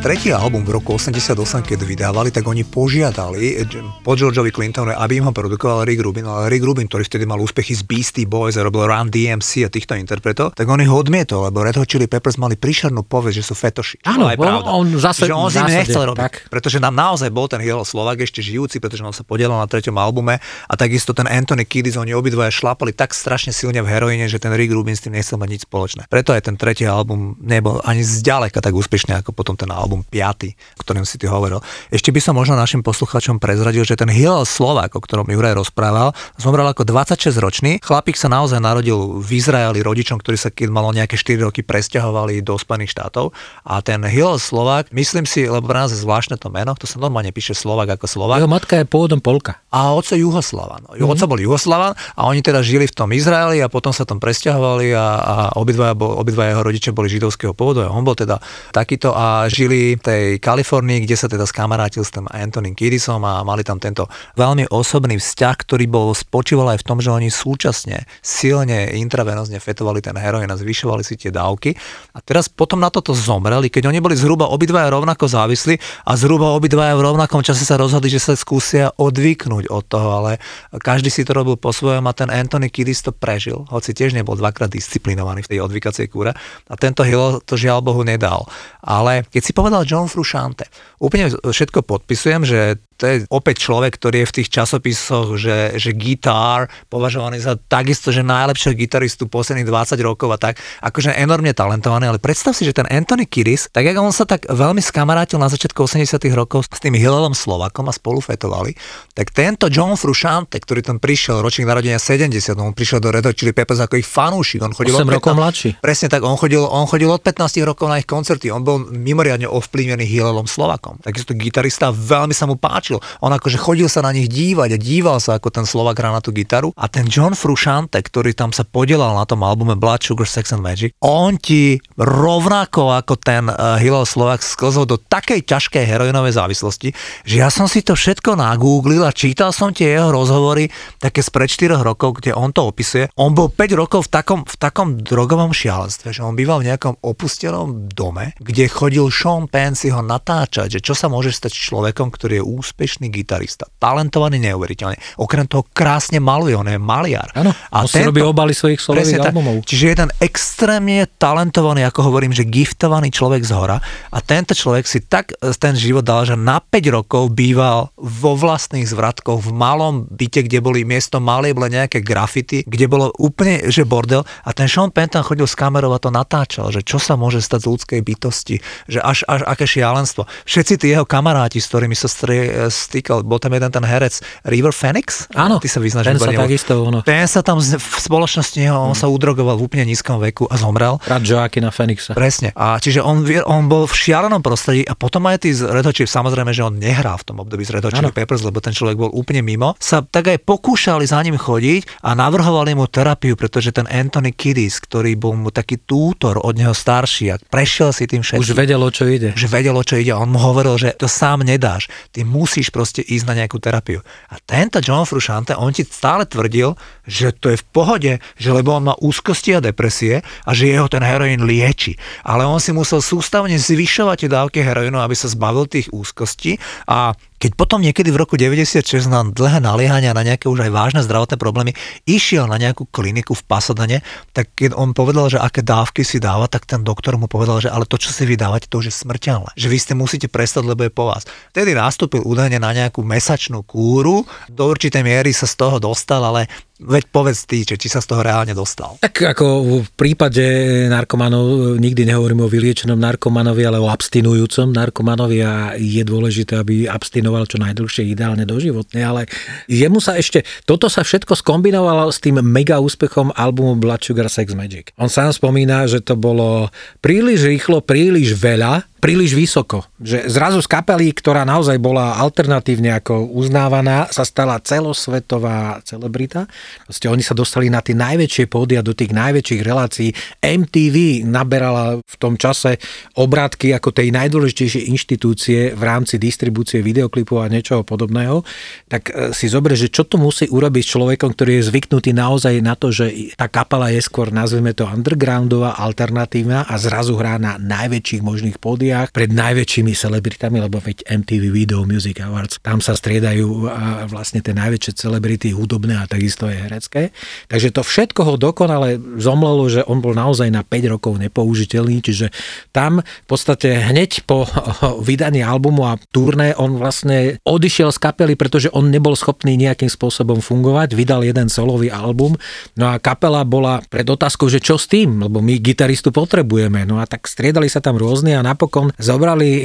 tretí 0.00 0.32
album 0.32 0.64
v 0.64 0.80
roku 0.80 0.96
88, 0.96 1.60
keď 1.60 1.84
vydávali, 1.84 2.32
tak 2.32 2.48
oni 2.48 2.64
požiadali 2.64 3.60
po 4.00 4.16
Georgeovi 4.16 4.48
Clintonovi, 4.48 4.96
aby 4.96 5.20
im 5.20 5.28
ho 5.28 5.32
produkoval 5.36 5.84
Rick 5.84 6.00
Rubin, 6.00 6.24
ale 6.24 6.48
Rick 6.48 6.64
Rubin, 6.64 6.88
ktorý 6.88 7.04
vtedy 7.04 7.28
mal 7.28 7.36
úspechy 7.36 7.76
z 7.76 7.84
Beastie 7.84 8.24
Boys 8.24 8.56
a 8.56 8.64
robil 8.64 8.88
Run 8.88 9.12
DMC 9.12 9.68
a 9.68 9.70
týchto 9.70 9.92
interpretov, 10.00 10.56
tak 10.56 10.64
on 10.72 10.80
ich 10.80 10.88
odmietol, 10.88 11.52
lebo 11.52 11.60
Red 11.60 11.76
Hot 11.76 11.84
Chili 11.84 12.08
Peppers 12.08 12.40
mali 12.40 12.56
príšernú 12.56 13.04
povesť, 13.04 13.36
že 13.36 13.44
sú 13.44 13.52
fetoši. 13.52 14.00
Áno, 14.08 14.32
je 14.32 14.40
pravda. 14.40 14.72
on 14.72 14.88
zase- 14.96 15.28
že 15.28 15.36
on 15.36 15.52
zásade, 15.52 15.84
nechcel 15.84 16.02
robiť, 16.08 16.20
tak. 16.24 16.34
pretože 16.48 16.80
nám 16.80 16.96
naozaj 16.96 17.28
bol 17.28 17.44
ten 17.44 17.60
Hilo 17.60 17.84
Slovak 17.84 18.24
ešte 18.24 18.40
žijúci, 18.40 18.80
pretože 18.80 19.04
on 19.04 19.12
sa 19.12 19.20
podielal 19.20 19.60
na 19.60 19.68
treťom 19.68 20.00
albume 20.00 20.40
a 20.40 20.74
takisto 20.80 21.12
ten 21.12 21.28
Anthony 21.28 21.68
Kiddis, 21.68 22.00
oni 22.00 22.16
obidvaja 22.16 22.48
šlapali 22.48 22.96
tak 22.96 23.12
strašne 23.12 23.52
silne 23.52 23.84
v 23.84 23.92
heroíne, 23.92 24.32
že 24.32 24.40
ten 24.40 24.56
Rick 24.56 24.72
Rubin 24.72 24.96
s 24.96 25.04
tým 25.04 25.12
nechcel 25.12 25.36
mať 25.36 25.48
nič 25.52 25.62
spoločné. 25.68 26.08
Preto 26.08 26.32
aj 26.32 26.48
ten 26.48 26.56
tretí 26.56 26.88
album 26.88 27.36
nebol 27.36 27.84
ani 27.84 28.00
zďaleka 28.00 28.64
tak 28.64 28.72
úspešný 28.72 29.20
ako 29.20 29.36
potom 29.36 29.60
ten 29.60 29.68
album 29.68 29.89
5, 29.98 30.78
o 30.78 30.80
ktorom 30.86 31.02
si 31.02 31.18
ty 31.18 31.26
hovoril. 31.26 31.58
Ešte 31.90 32.14
by 32.14 32.20
som 32.22 32.38
možno 32.38 32.54
našim 32.54 32.86
poslucháčom 32.86 33.42
prezradil, 33.42 33.82
že 33.82 33.98
ten 33.98 34.06
Hillel 34.06 34.46
Slovak, 34.46 34.94
o 34.94 35.02
ktorom 35.02 35.26
Juraj 35.26 35.58
rozprával, 35.58 36.14
zomrel 36.38 36.70
ako 36.70 36.86
26 36.86 37.34
ročný. 37.42 37.82
Chlapík 37.82 38.14
sa 38.14 38.30
naozaj 38.30 38.62
narodil 38.62 39.18
v 39.18 39.30
Izraeli 39.42 39.82
rodičom, 39.82 40.22
ktorí 40.22 40.38
sa 40.38 40.54
keď 40.54 40.68
malo 40.70 40.94
nejaké 40.94 41.18
4 41.18 41.50
roky 41.50 41.66
presťahovali 41.66 42.46
do 42.46 42.54
Spojených 42.54 42.94
štátov. 42.94 43.34
A 43.66 43.82
ten 43.82 43.98
Hillel 44.06 44.38
Slovak, 44.38 44.94
myslím 44.94 45.26
si, 45.26 45.50
lebo 45.50 45.66
pre 45.66 45.82
nás 45.82 45.90
je 45.90 45.98
zvláštne 45.98 46.38
to 46.38 46.52
meno, 46.52 46.76
to 46.78 46.86
sa 46.86 47.02
normálne 47.02 47.34
píše 47.34 47.56
Slovak 47.56 47.98
ako 47.98 48.06
Slovak. 48.06 48.44
Jeho 48.44 48.50
matka 48.50 48.78
je 48.78 48.86
pôvodom 48.86 49.18
Polka. 49.18 49.58
A 49.72 49.90
oco 49.96 50.14
Juhoslavan. 50.14 50.86
Mm-hmm. 50.86 51.10
Oco 51.10 51.24
bol 51.26 51.40
Juhoslavan 51.40 51.96
a 51.96 52.20
oni 52.28 52.44
teda 52.44 52.60
žili 52.60 52.84
v 52.86 52.94
tom 52.94 53.10
Izraeli 53.10 53.64
a 53.64 53.72
potom 53.72 53.90
sa 53.90 54.04
tam 54.04 54.20
presťahovali 54.20 54.92
a, 54.92 55.06
a 55.16 55.34
obidvaja, 55.56 55.94
bol, 55.96 56.20
obidvaja 56.20 56.52
jeho 56.52 56.62
rodičia 56.62 56.90
boli 56.92 57.08
židovského 57.08 57.56
pôvodu 57.56 57.88
a 57.88 57.94
on 57.94 58.04
bol 58.04 58.14
teda 58.14 58.42
takýto 58.74 59.16
a 59.16 59.48
žili 59.48 59.79
v 59.96 60.02
tej 60.02 60.24
Kalifornii, 60.38 61.04
kde 61.04 61.16
sa 61.16 61.26
teda 61.26 61.44
skamarátil 61.48 62.04
s 62.04 62.12
tým 62.12 62.28
Antonym 62.30 62.76
Kiddisom 62.76 63.22
a 63.24 63.44
mali 63.44 63.64
tam 63.66 63.80
tento 63.80 64.06
veľmi 64.36 64.68
osobný 64.72 65.16
vzťah, 65.16 65.54
ktorý 65.66 65.84
bol 65.88 66.12
spočíval 66.12 66.74
aj 66.74 66.82
v 66.82 66.86
tom, 66.86 66.98
že 66.98 67.12
oni 67.12 67.28
súčasne 67.28 68.04
silne 68.20 68.92
intravenozne 68.96 69.62
fetovali 69.62 70.02
ten 70.02 70.16
heroín 70.18 70.50
a 70.50 70.56
zvyšovali 70.58 71.02
si 71.06 71.14
tie 71.14 71.30
dávky. 71.30 71.72
A 72.16 72.18
teraz 72.20 72.50
potom 72.50 72.82
na 72.82 72.90
toto 72.90 73.14
zomreli, 73.14 73.70
keď 73.70 73.88
oni 73.88 74.02
boli 74.02 74.18
zhruba 74.18 74.50
obidvaja 74.50 74.90
rovnako 74.90 75.30
závislí 75.30 75.78
a 76.04 76.12
zhruba 76.18 76.50
obidvaja 76.56 76.98
v 76.98 77.06
rovnakom 77.06 77.46
čase 77.46 77.62
sa 77.62 77.78
rozhodli, 77.78 78.10
že 78.10 78.18
sa 78.20 78.34
skúsia 78.34 78.90
odvyknúť 78.98 79.70
od 79.70 79.84
toho, 79.86 80.08
ale 80.18 80.42
každý 80.82 81.08
si 81.08 81.22
to 81.22 81.32
robil 81.32 81.54
po 81.54 81.70
svojom 81.70 82.02
a 82.10 82.12
ten 82.12 82.26
Anthony 82.26 82.66
Kiddis 82.66 83.06
to 83.06 83.14
prežil, 83.14 83.62
hoci 83.70 83.94
tiež 83.94 84.18
nebol 84.18 84.34
dvakrát 84.34 84.68
disciplinovaný 84.68 85.46
v 85.46 85.50
tej 85.54 85.58
odvykacej 85.62 86.10
kúre 86.10 86.34
a 86.66 86.74
tento 86.74 87.06
Hill 87.06 87.38
to 87.46 87.54
žiaľ 87.54 87.78
Bohu 87.78 88.02
nedal. 88.02 88.50
Ale 88.82 89.22
keď 89.30 89.42
si 89.46 89.52
povedal 89.54 89.69
John 89.84 90.08
Frusciante, 90.08 90.66
úplne 91.00 91.32
všetko 91.32 91.80
podpisujem, 91.82 92.44
že 92.44 92.76
to 93.00 93.08
je 93.08 93.16
opäť 93.32 93.64
človek, 93.64 93.96
ktorý 93.96 94.22
je 94.22 94.28
v 94.28 94.36
tých 94.36 94.52
časopisoch, 94.52 95.40
že, 95.40 95.80
že 95.80 95.96
gitár 95.96 96.68
považovaný 96.92 97.40
za 97.40 97.56
takisto, 97.56 98.12
že 98.12 98.20
najlepšieho 98.20 98.76
gitaristu 98.76 99.24
posledných 99.24 99.64
20 99.64 99.96
rokov 100.04 100.28
a 100.28 100.36
tak, 100.36 100.60
akože 100.84 101.16
enormne 101.16 101.56
talentovaný, 101.56 102.12
ale 102.12 102.20
predstav 102.20 102.52
si, 102.52 102.68
že 102.68 102.76
ten 102.76 102.84
Anthony 102.92 103.24
Kiddis, 103.24 103.72
tak 103.72 103.88
ako 103.88 104.04
on 104.04 104.12
sa 104.12 104.28
tak 104.28 104.44
veľmi 104.44 104.84
skamarátil 104.84 105.40
na 105.40 105.48
začiatku 105.48 105.80
80 105.88 106.20
rokov 106.36 106.68
s 106.68 106.76
tým 106.76 106.92
Hillelom 106.92 107.32
Slovakom 107.32 107.88
a 107.88 107.92
spolu 107.96 108.20
fetovali, 108.20 108.76
tak 109.16 109.32
tento 109.32 109.72
John 109.72 109.96
Frusciante, 109.96 110.60
ktorý 110.60 110.84
tam 110.84 111.00
prišiel, 111.00 111.40
ročník 111.40 111.64
narodenia 111.64 111.96
70, 111.96 112.52
on 112.60 112.76
prišiel 112.76 113.00
do 113.00 113.08
Red 113.08 113.24
Hot 113.24 113.36
Chili 113.40 113.56
Peppers 113.56 113.80
ako 113.80 113.96
ich 113.96 114.04
fanúšik, 114.04 114.60
on 114.60 114.76
chodil 114.76 114.92
8 114.92 115.08
od 115.08 115.16
rokov 115.16 115.32
15 115.32 115.40
mladší. 115.40 115.68
Presne 115.80 116.12
tak, 116.12 116.20
on 116.20 116.36
chodil, 116.36 116.60
on 116.60 116.84
chodil 116.84 117.08
od 117.08 117.24
15 117.24 117.64
rokov 117.64 117.88
na 117.88 117.96
ich 117.96 118.08
koncerty, 118.08 118.52
on 118.52 118.60
bol 118.60 118.76
mimoriadne 118.92 119.48
ovplyvnený 119.48 120.04
Hillelom 120.04 120.44
Slovakom. 120.44 120.89
Takisto 120.98 121.36
gitarista, 121.38 121.94
veľmi 121.94 122.34
sa 122.34 122.50
mu 122.50 122.58
páčil. 122.58 122.98
On 123.22 123.30
akože 123.30 123.60
chodil 123.60 123.86
sa 123.86 124.02
na 124.02 124.10
nich 124.10 124.26
dívať 124.26 124.74
a 124.74 124.78
díval 124.80 125.22
sa, 125.22 125.38
ako 125.38 125.54
ten 125.54 125.66
Slovak 125.68 126.02
hrá 126.02 126.10
na 126.10 126.18
tú 126.18 126.34
gitaru. 126.34 126.74
A 126.74 126.90
ten 126.90 127.06
John 127.06 127.38
Frusciante, 127.38 128.02
ktorý 128.02 128.34
tam 128.34 128.50
sa 128.50 128.66
podielal 128.66 129.14
na 129.14 129.28
tom 129.28 129.46
albume 129.46 129.78
Blood, 129.78 130.02
Sugar, 130.02 130.26
Sex 130.26 130.50
and 130.56 130.64
Magic, 130.64 130.96
on 131.04 131.36
ti 131.36 131.78
rovnako 131.94 132.90
ako 132.96 133.14
ten 133.20 133.46
uh, 133.46 133.78
Hillel 133.78 134.08
Slovak 134.08 134.42
sklzol 134.42 134.88
do 134.88 134.96
takej 134.98 135.46
ťažkej 135.46 135.84
heroinovej 135.86 136.34
závislosti, 136.34 136.88
že 137.22 137.34
ja 137.38 137.52
som 137.52 137.68
si 137.68 137.84
to 137.84 137.94
všetko 137.94 138.34
nagooglil 138.34 139.04
a 139.04 139.14
čítal 139.14 139.52
som 139.52 139.70
tie 139.70 139.94
jeho 139.94 140.10
rozhovory 140.10 140.72
také 140.98 141.20
spred 141.20 141.52
4 141.52 141.78
rokov, 141.84 142.24
kde 142.24 142.32
on 142.32 142.50
to 142.50 142.64
opisuje. 142.64 143.12
On 143.20 143.36
bol 143.36 143.52
5 143.52 143.80
rokov 143.80 144.08
v 144.08 144.10
takom, 144.16 144.40
v 144.48 144.56
takom 144.56 144.96
drogovom 144.98 145.52
šialenstve, 145.52 146.14
že 146.14 146.24
on 146.24 146.38
býval 146.38 146.64
v 146.64 146.72
nejakom 146.72 146.98
opustenom 147.04 147.90
dome, 147.92 148.32
kde 148.40 148.70
chodil 148.70 149.10
Sean 149.12 149.46
si 149.74 149.92
ho 149.92 150.00
natáčať, 150.00 150.78
že 150.78 150.79
čo 150.80 150.96
sa 150.96 151.06
môže 151.06 151.32
stať 151.32 151.52
s 151.52 151.60
človekom, 151.70 152.08
ktorý 152.12 152.40
je 152.40 152.44
úspešný 152.44 153.08
gitarista, 153.12 153.68
talentovaný 153.78 154.40
neuveriteľne. 154.50 154.96
Okrem 155.20 155.46
toho 155.46 155.64
krásne 155.70 156.18
maluje, 156.18 156.56
on 156.56 156.68
je 156.68 156.80
maliar. 156.80 157.30
Áno, 157.36 157.52
on 157.72 157.86
si 157.86 158.00
robí 158.00 158.20
obaly 158.20 158.52
svojich 158.56 158.80
solových 158.80 159.20
albumov. 159.30 159.64
Čiže 159.64 159.84
je 159.84 159.96
ten 159.96 160.10
extrémne 160.20 161.06
talentovaný, 161.20 161.84
ako 161.88 162.12
hovorím, 162.12 162.32
že 162.32 162.48
giftovaný 162.48 163.12
človek 163.12 163.42
z 163.44 163.52
hora 163.52 163.78
a 164.10 164.18
tento 164.20 164.56
človek 164.56 164.84
si 164.84 165.04
tak 165.04 165.36
e, 165.38 165.52
ten 165.56 165.76
život 165.76 166.04
dal, 166.04 166.24
že 166.24 166.36
na 166.38 166.62
5 166.62 166.96
rokov 166.96 167.32
býval 167.32 167.92
vo 167.96 168.32
vlastných 168.36 168.86
zvratkoch 168.86 169.42
v 169.42 169.50
malom 169.52 170.06
byte, 170.08 170.46
kde 170.46 170.58
boli 170.62 170.86
miesto 170.86 171.20
malé, 171.20 171.52
boli 171.52 171.74
nejaké 171.74 172.00
grafity, 172.00 172.64
kde 172.64 172.86
bolo 172.86 173.12
úplne, 173.18 173.68
že 173.68 173.84
bordel 173.84 174.22
a 174.44 174.50
ten 174.54 174.70
Sean 174.70 174.92
tam 174.92 175.26
chodil 175.26 175.48
s 175.48 175.58
kamerou 175.58 175.90
a 175.90 176.02
to 176.02 176.14
natáčal, 176.14 176.70
že 176.70 176.86
čo 176.86 177.02
sa 177.02 177.18
môže 177.18 177.42
stať 177.42 177.66
z 177.66 177.70
ľudskej 177.74 178.00
bytosti, 178.04 178.56
že 178.86 178.98
až, 179.02 179.26
až 179.26 179.42
aké 179.48 179.64
šialenstvo. 179.66 180.28
Všetci 180.46 180.69
tí 180.76 180.92
jeho 180.92 181.06
kamaráti, 181.08 181.58
s 181.58 181.66
ktorými 181.70 181.96
sa 181.96 182.06
strie, 182.06 182.68
stýkal, 182.68 183.24
bol 183.24 183.38
tam 183.40 183.54
jeden 183.56 183.70
ten 183.70 183.82
herec 183.82 184.20
River 184.44 184.74
Phoenix? 184.74 185.26
Áno, 185.32 185.58
Ty 185.58 185.68
sa 185.70 185.80
vyznáš 185.80 186.04
ten 186.06 186.18
sa 186.20 186.30
takisto, 186.30 186.72
ono. 186.76 187.00
Ten 187.02 187.24
sa 187.26 187.40
tam 187.40 187.58
v 187.62 187.96
spoločnosti 187.98 188.58
neho, 188.60 188.76
on 188.76 188.94
sa 188.94 189.08
udrogoval 189.08 189.56
v 189.56 189.62
úplne 189.64 189.84
nízkom 189.88 190.20
veku 190.20 190.44
a 190.46 190.60
zomrel. 190.60 191.00
Brat 191.06 191.24
Joakina 191.24 191.72
Fenixa. 191.72 192.12
Presne. 192.12 192.52
A 192.54 192.76
čiže 192.76 193.00
on, 193.00 193.24
on 193.48 193.66
bol 193.66 193.88
v 193.88 193.94
šialenom 193.96 194.44
prostredí 194.44 194.84
a 194.84 194.92
potom 194.92 195.24
aj 195.26 195.46
tí 195.46 195.56
z 195.56 195.64
Red 195.70 195.86
Chili, 195.94 196.10
samozrejme, 196.10 196.52
že 196.52 196.60
on 196.60 196.76
nehrá 196.76 197.16
v 197.16 197.24
tom 197.24 197.40
období 197.40 197.64
z 197.64 197.80
Red 197.80 197.88
Chili. 197.88 198.12
Peppers, 198.12 198.44
lebo 198.44 198.60
ten 198.60 198.76
človek 198.76 199.00
bol 199.00 199.10
úplne 199.14 199.40
mimo, 199.40 199.72
sa 199.80 200.04
tak 200.04 200.28
aj 200.28 200.44
pokúšali 200.44 201.06
za 201.06 201.22
ním 201.24 201.40
chodiť 201.40 202.04
a 202.04 202.12
navrhovali 202.12 202.76
mu 202.76 202.84
terapiu, 202.90 203.38
pretože 203.38 203.72
ten 203.72 203.88
Anthony 203.88 204.36
Kiddis, 204.36 204.82
ktorý 204.82 205.16
bol 205.16 205.38
mu 205.38 205.48
taký 205.48 205.80
tútor 205.80 206.36
od 206.36 206.52
neho 206.58 206.76
starší 206.76 207.24
a 207.32 207.36
prešiel 207.40 207.94
si 207.96 208.04
tým 208.04 208.20
všetkým 208.20 208.44
Už 208.44 208.52
vedelo, 208.52 208.84
čo 208.92 209.08
ide. 209.08 209.32
že 209.32 209.46
vedel, 209.48 209.72
o 209.72 209.80
čo 209.80 209.96
ide. 209.96 210.12
On 210.12 210.28
mu 210.28 210.36
hovoril, 210.36 210.59
že 210.76 210.96
to 210.98 211.08
sám 211.08 211.46
nedáš. 211.46 211.88
Ty 212.10 212.26
musíš 212.26 212.68
proste 212.68 213.00
ísť 213.00 213.24
na 213.26 213.34
nejakú 213.42 213.56
terapiu. 213.62 214.04
A 214.28 214.36
tento 214.42 214.82
John 214.82 215.08
Frusciante, 215.08 215.56
on 215.56 215.72
ti 215.72 215.86
stále 215.86 216.26
tvrdil, 216.26 216.76
že 217.06 217.32
to 217.32 217.52
je 217.54 217.60
v 217.60 217.68
pohode, 217.70 218.12
že 218.36 218.50
lebo 218.50 218.76
on 218.76 218.92
má 218.92 218.94
úzkosti 218.98 219.56
a 219.56 219.64
depresie 219.64 220.20
a 220.44 220.50
že 220.52 220.70
jeho 220.70 220.86
ten 220.90 221.02
heroín 221.02 221.46
lieči. 221.46 221.96
Ale 222.26 222.44
on 222.44 222.60
si 222.60 222.74
musel 222.74 223.00
sústavne 223.00 223.56
zvyšovať 223.56 224.26
tie 224.26 224.30
dávky 224.30 224.58
heroínu, 224.60 225.00
aby 225.00 225.16
sa 225.16 225.30
zbavil 225.30 225.70
tých 225.70 225.88
úzkostí 225.90 226.60
a 226.84 227.16
keď 227.40 227.56
potom 227.56 227.80
niekedy 227.80 228.12
v 228.12 228.20
roku 228.20 228.36
96 228.36 228.84
na 229.08 229.24
dlhé 229.24 229.64
naliehania 229.64 230.12
na 230.12 230.20
nejaké 230.20 230.44
už 230.44 230.68
aj 230.68 230.70
vážne 230.70 231.00
zdravotné 231.00 231.40
problémy 231.40 231.72
išiel 232.04 232.44
na 232.44 232.60
nejakú 232.60 232.84
kliniku 232.92 233.32
v 233.32 233.42
Pasadene, 233.48 233.98
tak 234.36 234.52
keď 234.52 234.76
on 234.76 234.92
povedal, 234.92 235.32
že 235.32 235.40
aké 235.40 235.64
dávky 235.64 236.04
si 236.04 236.20
dáva, 236.20 236.52
tak 236.52 236.68
ten 236.68 236.84
doktor 236.84 237.16
mu 237.16 237.32
povedal, 237.32 237.64
že 237.64 237.72
ale 237.72 237.88
to, 237.88 237.96
čo 237.96 238.12
si 238.12 238.28
vy 238.28 238.36
to 238.68 238.84
už 238.84 238.92
je 238.92 238.94
smrteľné. 238.94 239.56
Že 239.56 239.66
vy 239.72 239.78
ste 239.80 239.94
musíte 239.96 240.28
prestať, 240.28 240.68
lebo 240.68 240.84
je 240.84 240.92
po 240.92 241.08
vás. 241.08 241.24
Vtedy 241.56 241.72
nastúpil 241.72 242.20
údajne 242.20 242.60
na 242.60 242.76
nejakú 242.76 243.00
mesačnú 243.00 243.64
kúru, 243.64 244.28
do 244.52 244.62
určitej 244.68 245.00
miery 245.00 245.32
sa 245.32 245.48
z 245.48 245.56
toho 245.56 245.80
dostal, 245.80 246.20
ale 246.20 246.44
veď 246.80 247.04
povedz 247.12 247.44
ty, 247.44 247.62
či 247.62 247.88
sa 247.92 248.00
z 248.00 248.08
toho 248.08 248.24
reálne 248.24 248.56
dostal. 248.56 248.96
Tak 249.04 249.36
ako 249.36 249.46
v 249.84 249.90
prípade 249.94 250.42
narkomanov 250.88 251.76
nikdy 251.76 252.08
nehovorím 252.08 252.48
o 252.48 252.52
vyliečenom 252.52 252.96
narkomanovi, 252.96 253.62
ale 253.68 253.78
o 253.78 253.92
abstinujúcom 253.92 254.72
narkomanovi 254.72 255.38
a 255.44 255.52
je 255.76 256.00
dôležité, 256.00 256.56
aby 256.56 256.88
abstinoval 256.88 257.44
čo 257.44 257.60
najdlhšie, 257.60 258.08
ideálne 258.08 258.48
doživotne, 258.48 259.00
ale 259.04 259.28
jemu 259.68 260.00
sa 260.00 260.16
ešte, 260.16 260.42
toto 260.64 260.88
sa 260.88 261.04
všetko 261.04 261.36
skombinovalo 261.36 262.08
s 262.08 262.18
tým 262.18 262.40
mega 262.40 262.80
úspechom 262.80 263.30
albumu 263.36 263.76
Blood 263.76 264.02
Sugar 264.02 264.32
Sex 264.32 264.56
Magic. 264.56 264.96
On 264.96 265.12
sám 265.12 265.36
spomína, 265.36 265.84
že 265.86 266.00
to 266.00 266.16
bolo 266.16 266.72
príliš 267.04 267.44
rýchlo, 267.46 267.84
príliš 267.84 268.34
veľa, 268.34 268.89
príliš 269.00 269.32
vysoko. 269.32 269.88
Že 269.96 270.28
zrazu 270.28 270.60
z 270.60 270.68
kapely, 270.68 271.16
ktorá 271.16 271.48
naozaj 271.48 271.80
bola 271.80 272.20
alternatívne 272.20 272.92
ako 273.00 273.32
uznávaná, 273.32 274.12
sa 274.12 274.28
stala 274.28 274.60
celosvetová 274.60 275.80
celebrita. 275.88 276.44
Proste 276.84 277.08
oni 277.08 277.24
sa 277.24 277.32
dostali 277.32 277.72
na 277.72 277.80
tie 277.80 277.96
najväčšie 277.96 278.44
pódia, 278.46 278.84
do 278.84 278.92
tých 278.92 279.16
najväčších 279.16 279.62
relácií. 279.64 280.12
MTV 280.44 281.24
naberala 281.24 282.04
v 282.04 282.16
tom 282.20 282.36
čase 282.36 282.76
obrátky 283.16 283.72
ako 283.72 283.96
tej 283.96 284.12
najdôležitejšej 284.12 284.84
inštitúcie 284.92 285.72
v 285.72 285.82
rámci 285.82 286.20
distribúcie 286.20 286.84
videoklipov 286.84 287.40
a 287.40 287.48
niečoho 287.48 287.80
podobného. 287.80 288.44
Tak 288.92 289.02
e, 289.08 289.12
si 289.32 289.48
zober, 289.48 289.72
že 289.80 289.88
čo 289.88 290.04
to 290.04 290.20
musí 290.20 290.44
urobiť 290.52 290.82
s 290.84 290.92
človekom, 290.92 291.32
ktorý 291.32 291.58
je 291.58 291.72
zvyknutý 291.72 292.12
naozaj 292.12 292.60
na 292.60 292.76
to, 292.76 292.92
že 292.92 293.32
tá 293.40 293.48
kapela 293.48 293.88
je 293.88 294.04
skôr, 294.04 294.28
nazveme 294.28 294.76
to 294.76 294.84
undergroundová, 294.84 295.80
alternatívna 295.80 296.68
a 296.68 296.76
zrazu 296.76 297.16
hrá 297.16 297.40
na 297.40 297.56
najväčších 297.56 298.20
možných 298.20 298.60
pódiach 298.60 298.89
kategóriách 298.90 299.14
pred 299.14 299.30
najväčšími 299.30 299.92
celebritami, 299.94 300.58
lebo 300.58 300.82
veď 300.82 301.06
MTV 301.06 301.54
Video 301.54 301.86
Music 301.86 302.18
Awards, 302.18 302.58
tam 302.58 302.82
sa 302.82 302.98
striedajú 302.98 303.70
a 303.70 304.10
vlastne 304.10 304.42
tie 304.42 304.50
najväčšie 304.50 304.92
celebrity 304.98 305.54
hudobné 305.54 305.94
a 305.94 306.10
takisto 306.10 306.50
aj 306.50 306.56
herecké. 306.58 307.02
Takže 307.46 307.70
to 307.70 307.86
všetko 307.86 308.20
ho 308.26 308.34
dokonale 308.34 308.98
zomlelo, 309.22 309.70
že 309.70 309.86
on 309.86 310.02
bol 310.02 310.10
naozaj 310.10 310.50
na 310.50 310.66
5 310.66 310.94
rokov 310.98 311.22
nepoužiteľný, 311.22 312.02
čiže 312.02 312.34
tam 312.74 312.98
v 313.06 313.26
podstate 313.30 313.78
hneď 313.78 314.26
po 314.26 314.50
vydaní 315.08 315.46
albumu 315.46 315.86
a 315.86 315.94
turné 316.10 316.50
on 316.58 316.74
vlastne 316.74 317.38
odišiel 317.46 317.94
z 317.94 317.98
kapely, 318.02 318.34
pretože 318.34 318.74
on 318.74 318.90
nebol 318.90 319.14
schopný 319.14 319.54
nejakým 319.54 319.88
spôsobom 319.88 320.42
fungovať, 320.42 320.98
vydal 320.98 321.22
jeden 321.22 321.46
solový 321.46 321.94
album, 321.94 322.34
no 322.74 322.90
a 322.90 322.98
kapela 322.98 323.46
bola 323.46 323.78
pred 323.86 324.06
otázkou, 324.06 324.50
že 324.50 324.58
čo 324.58 324.74
s 324.74 324.90
tým, 324.90 325.22
lebo 325.22 325.38
my 325.38 325.62
gitaristu 325.62 326.10
potrebujeme, 326.10 326.82
no 326.88 326.98
a 326.98 327.06
tak 327.06 327.30
striedali 327.30 327.70
sa 327.70 327.78
tam 327.78 327.94
rôzne 327.94 328.34
a 328.34 328.42
napokon 328.42 328.79
zobrali 328.96 329.50
e, 329.60 329.62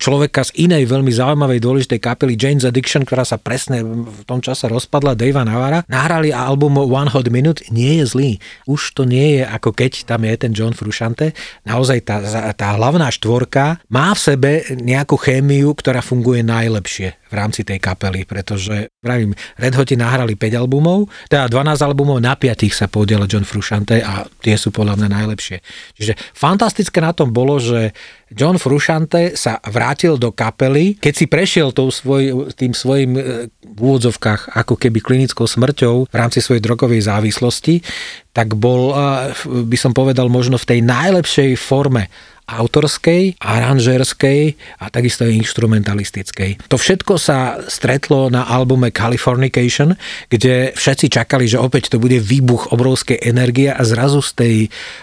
človeka 0.00 0.48
z 0.48 0.64
inej 0.64 0.88
veľmi 0.88 1.12
zaujímavej 1.12 1.60
dôležitej 1.60 2.00
kapely 2.00 2.40
Jane's 2.40 2.64
Addiction, 2.64 3.04
ktorá 3.04 3.28
sa 3.28 3.36
presne 3.36 3.84
v 3.84 4.22
tom 4.24 4.40
čase 4.40 4.64
rozpadla, 4.70 5.12
Davea 5.18 5.44
Navara, 5.44 5.84
nahrali 5.90 6.32
album 6.32 6.80
One 6.80 7.12
Hot 7.12 7.28
Minute, 7.28 7.66
nie 7.68 8.00
je 8.00 8.04
zlý. 8.08 8.32
Už 8.64 8.96
to 8.96 9.04
nie 9.04 9.40
je 9.40 9.44
ako 9.44 9.74
keď 9.74 10.08
tam 10.08 10.22
je 10.24 10.34
ten 10.38 10.52
John 10.54 10.72
Frusciante. 10.72 11.34
Naozaj 11.66 11.98
tá, 12.06 12.16
tá 12.54 12.78
hlavná 12.78 13.10
štvorka 13.10 13.82
má 13.90 14.14
v 14.14 14.20
sebe 14.20 14.50
nejakú 14.78 15.18
chémiu, 15.18 15.74
ktorá 15.74 16.00
funguje 16.00 16.46
najlepšie 16.46 17.18
v 17.28 17.34
rámci 17.34 17.60
tej 17.66 17.76
kapely, 17.76 18.24
pretože 18.24 18.88
pravím, 18.98 19.30
Red 19.54 19.78
Hoti 19.78 19.94
nahrali 19.94 20.34
5 20.34 20.58
albumov, 20.58 21.06
teda 21.30 21.46
12 21.46 21.86
albumov, 21.86 22.18
na 22.18 22.34
5 22.34 22.66
sa 22.74 22.90
podiela 22.90 23.30
John 23.30 23.46
Frusciante 23.46 24.02
a 24.02 24.26
tie 24.42 24.58
sú 24.58 24.74
podľa 24.74 24.98
mňa 24.98 25.08
najlepšie. 25.22 25.58
Čiže 25.94 26.18
fantastické 26.34 26.98
na 26.98 27.14
tom 27.14 27.30
bolo, 27.30 27.62
že 27.62 27.94
John 28.34 28.58
Frusciante 28.58 29.38
sa 29.38 29.62
vrátil 29.70 30.18
do 30.18 30.34
kapely, 30.34 30.98
keď 30.98 31.14
si 31.14 31.30
prešiel 31.30 31.70
tou 31.70 31.94
svoj, 31.94 32.50
tým 32.58 32.74
svojim 32.74 33.14
e, 33.14 33.22
v 33.68 33.78
úvodzovkách 33.78 34.56
ako 34.56 34.74
keby 34.80 34.98
klinickou 35.02 35.44
smrťou 35.44 36.08
v 36.08 36.14
rámci 36.14 36.40
svojej 36.40 36.64
drogovej 36.64 37.04
závislosti, 37.04 37.84
tak 38.32 38.54
bol, 38.54 38.94
by 39.44 39.76
som 39.78 39.90
povedal, 39.90 40.30
možno 40.30 40.56
v 40.56 40.68
tej 40.76 40.80
najlepšej 40.86 41.50
forme 41.58 42.06
autorskej, 42.48 43.36
aranžerskej 43.44 44.56
a 44.80 44.88
takisto 44.88 45.28
aj 45.28 45.36
instrumentalistickej. 45.36 46.72
To 46.72 46.80
všetko 46.80 47.20
sa 47.20 47.60
stretlo 47.68 48.32
na 48.32 48.48
albume 48.48 48.88
Californication, 48.88 49.92
kde 50.32 50.72
všetci 50.72 51.12
čakali, 51.12 51.44
že 51.44 51.60
opäť 51.60 51.92
to 51.92 52.00
bude 52.00 52.16
výbuch 52.16 52.72
obrovskej 52.72 53.20
energie 53.20 53.68
a 53.68 53.84
zrazu 53.84 54.24
z, 54.24 54.30
tej, 54.32 54.56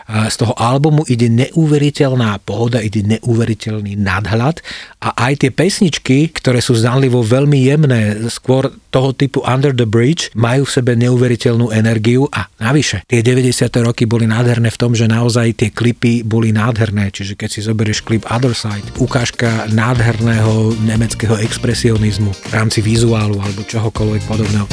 z 0.10 0.36
toho 0.42 0.58
albumu 0.58 1.06
ide 1.06 1.30
neuveriteľná 1.30 2.42
pohoda, 2.42 2.82
ide 2.82 3.06
neuveriteľný 3.06 3.94
nadhľad 3.94 4.66
a 5.06 5.14
aj 5.30 5.46
tie 5.46 5.52
pesničky, 5.54 6.34
ktoré 6.34 6.66
sú 6.66 6.74
zdanlivo 6.74 7.22
veľmi 7.22 7.60
jemné, 7.62 8.02
skôr 8.34 8.55
toho 8.92 9.10
typu 9.12 9.44
Under 9.44 9.76
the 9.76 9.88
Bridge, 9.88 10.32
majú 10.38 10.68
v 10.68 10.72
sebe 10.72 10.92
neuveriteľnú 10.96 11.72
energiu 11.74 12.28
a 12.32 12.48
navyše, 12.62 13.04
tie 13.10 13.20
90. 13.24 13.68
roky 13.84 14.08
boli 14.08 14.30
nádherné 14.30 14.72
v 14.72 14.80
tom, 14.80 14.92
že 14.94 15.10
naozaj 15.10 15.58
tie 15.58 15.70
klipy 15.74 16.22
boli 16.22 16.56
nádherné, 16.56 17.12
čiže 17.12 17.36
keď 17.36 17.50
si 17.52 17.60
zoberieš 17.66 18.06
klip 18.06 18.24
Other 18.30 18.56
Side, 18.56 18.96
ukážka 19.02 19.68
nádherného 19.72 20.78
nemeckého 20.84 21.40
expresionizmu 21.42 22.32
v 22.32 22.52
rámci 22.54 22.80
vizuálu 22.80 23.42
alebo 23.42 23.66
čohokoľvek 23.66 24.22
podobného. 24.30 24.68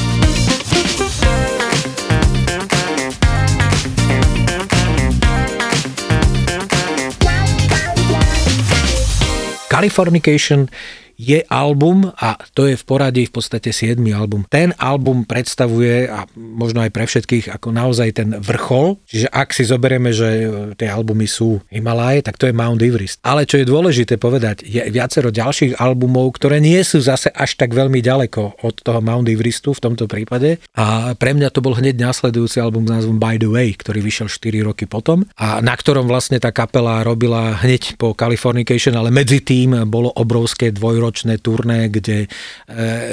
Californication 9.73 10.68
je 11.16 11.40
album 11.46 12.11
a 12.18 12.35
to 12.57 12.66
je 12.66 12.75
v 12.75 12.85
poradí 12.85 13.22
v 13.29 13.33
podstate 13.33 13.70
7. 13.70 13.96
album. 14.12 14.42
Ten 14.51 14.75
album 14.77 15.22
predstavuje 15.22 16.11
a 16.11 16.27
možno 16.35 16.83
aj 16.83 16.90
pre 16.90 17.07
všetkých 17.07 17.55
ako 17.55 17.68
naozaj 17.70 18.09
ten 18.18 18.29
vrchol, 18.37 18.98
čiže 19.07 19.31
ak 19.31 19.55
si 19.55 19.62
zoberieme, 19.62 20.11
že 20.11 20.29
e, 20.29 20.44
tie 20.75 20.90
albumy 20.90 21.31
sú 21.31 21.62
Himalaje, 21.70 22.27
tak 22.27 22.37
to 22.37 22.51
je 22.51 22.55
Mount 22.57 22.83
Everest. 22.83 23.22
Ale 23.22 23.46
čo 23.46 23.62
je 23.62 23.68
dôležité 23.68 24.18
povedať, 24.18 24.66
je 24.66 24.83
viacero 24.90 25.31
ďalších 25.31 25.79
albumov, 25.79 26.35
ktoré 26.35 26.59
nie 26.59 26.83
sú 26.83 26.98
zase 26.98 27.31
až 27.31 27.55
tak 27.55 27.70
veľmi 27.70 28.03
ďaleko 28.03 28.66
od 28.66 28.75
toho 28.83 28.98
Mount 28.98 29.31
Everestu 29.31 29.72
v 29.72 29.81
tomto 29.81 30.11
prípade 30.11 30.59
a 30.75 31.14
pre 31.14 31.33
mňa 31.33 31.55
to 31.55 31.62
bol 31.62 31.79
hneď 31.79 32.03
následujúci 32.03 32.59
album 32.59 32.90
s 32.90 32.92
názvom 32.98 33.22
By 33.22 33.38
the 33.38 33.48
Way, 33.48 33.79
ktorý 33.79 34.03
vyšiel 34.03 34.29
4 34.29 34.68
roky 34.68 34.85
potom 34.90 35.22
a 35.38 35.62
na 35.62 35.75
ktorom 35.79 36.11
vlastne 36.11 36.42
tá 36.42 36.51
kapela 36.51 37.07
robila 37.07 37.62
hneď 37.62 37.94
po 37.96 38.16
Californication, 38.16 38.98
ale 38.98 39.14
medzi 39.14 39.38
tým 39.38 39.87
bolo 39.87 40.11
obrovské 40.12 40.75
dvojročné 40.75 41.02
ročné 41.03 41.43
turné, 41.43 41.91
kde 41.91 42.25
e, 42.25 42.29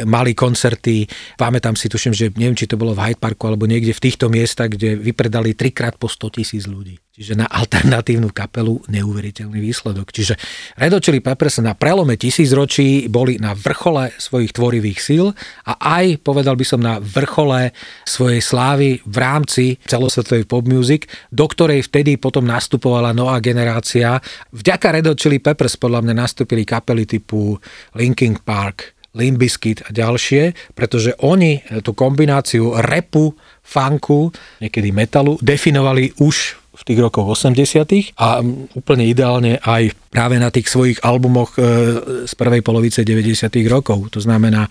mali 0.05 0.37
koncerty. 0.37 1.09
Pamätám 1.33 1.73
si, 1.73 1.89
tuším, 1.89 2.13
že 2.13 2.29
neviem, 2.37 2.53
či 2.53 2.69
to 2.69 2.77
bolo 2.77 2.93
v 2.93 3.09
Hyde 3.09 3.21
Parku 3.21 3.49
alebo 3.49 3.65
niekde 3.65 3.97
v 3.97 4.03
týchto 4.05 4.29
miestach, 4.29 4.69
kde 4.69 4.93
vypredali 4.93 5.57
trikrát 5.57 5.97
po 5.97 6.05
100 6.05 6.37
tisíc 6.37 6.69
ľudí. 6.69 7.01
Čiže 7.19 7.35
na 7.35 7.51
alternatívnu 7.51 8.31
kapelu 8.31 8.79
neuveriteľný 8.87 9.59
výsledok. 9.59 10.15
Čiže 10.15 10.39
Red 10.79 10.95
Hot 10.95 11.03
Chili 11.03 11.19
Peppers 11.19 11.59
na 11.59 11.75
prelome 11.75 12.15
tisícročí 12.15 13.11
boli 13.11 13.35
na 13.35 13.51
vrchole 13.51 14.15
svojich 14.15 14.55
tvorivých 14.55 14.99
síl 15.03 15.35
a 15.67 15.99
aj, 15.99 16.23
povedal 16.23 16.55
by 16.55 16.63
som, 16.63 16.79
na 16.79 16.95
vrchole 17.03 17.75
svojej 18.07 18.39
slávy 18.39 19.03
v 19.03 19.17
rámci 19.19 19.75
celosvetovej 19.83 20.47
pop 20.47 20.63
music, 20.63 21.11
do 21.27 21.43
ktorej 21.43 21.91
vtedy 21.91 22.15
potom 22.15 22.47
nastupovala 22.47 23.11
nová 23.11 23.43
generácia. 23.43 24.23
Vďaka 24.55 24.87
Red 24.95 25.11
Hot 25.11 25.19
Chili 25.19 25.43
Peppers 25.43 25.75
podľa 25.75 26.07
mňa 26.07 26.23
nastúpili 26.23 26.63
kapely 26.63 27.03
typu 27.03 27.59
Linkin 27.99 28.39
Park, 28.39 28.95
Limbiskit 29.11 29.83
a 29.83 29.91
ďalšie, 29.91 30.71
pretože 30.71 31.11
oni 31.19 31.59
tú 31.83 31.91
kombináciu 31.91 32.79
repu, 32.79 33.35
funku, 33.59 34.31
niekedy 34.63 34.95
metalu 34.95 35.35
definovali 35.43 36.15
už 36.21 36.58
tých 36.85 36.99
rokoch 36.99 37.35
80 37.35 38.15
a 38.19 38.39
úplne 38.75 39.05
ideálne 39.07 39.59
aj 39.59 39.91
práve 40.09 40.39
na 40.39 40.49
tých 40.49 40.71
svojich 40.71 40.99
albumoch 41.03 41.55
e, 41.55 41.61
z 42.25 42.33
prvej 42.33 42.61
polovice 42.63 43.03
90 43.03 43.51
rokov. 43.67 44.11
To 44.15 44.19
znamená 44.23 44.67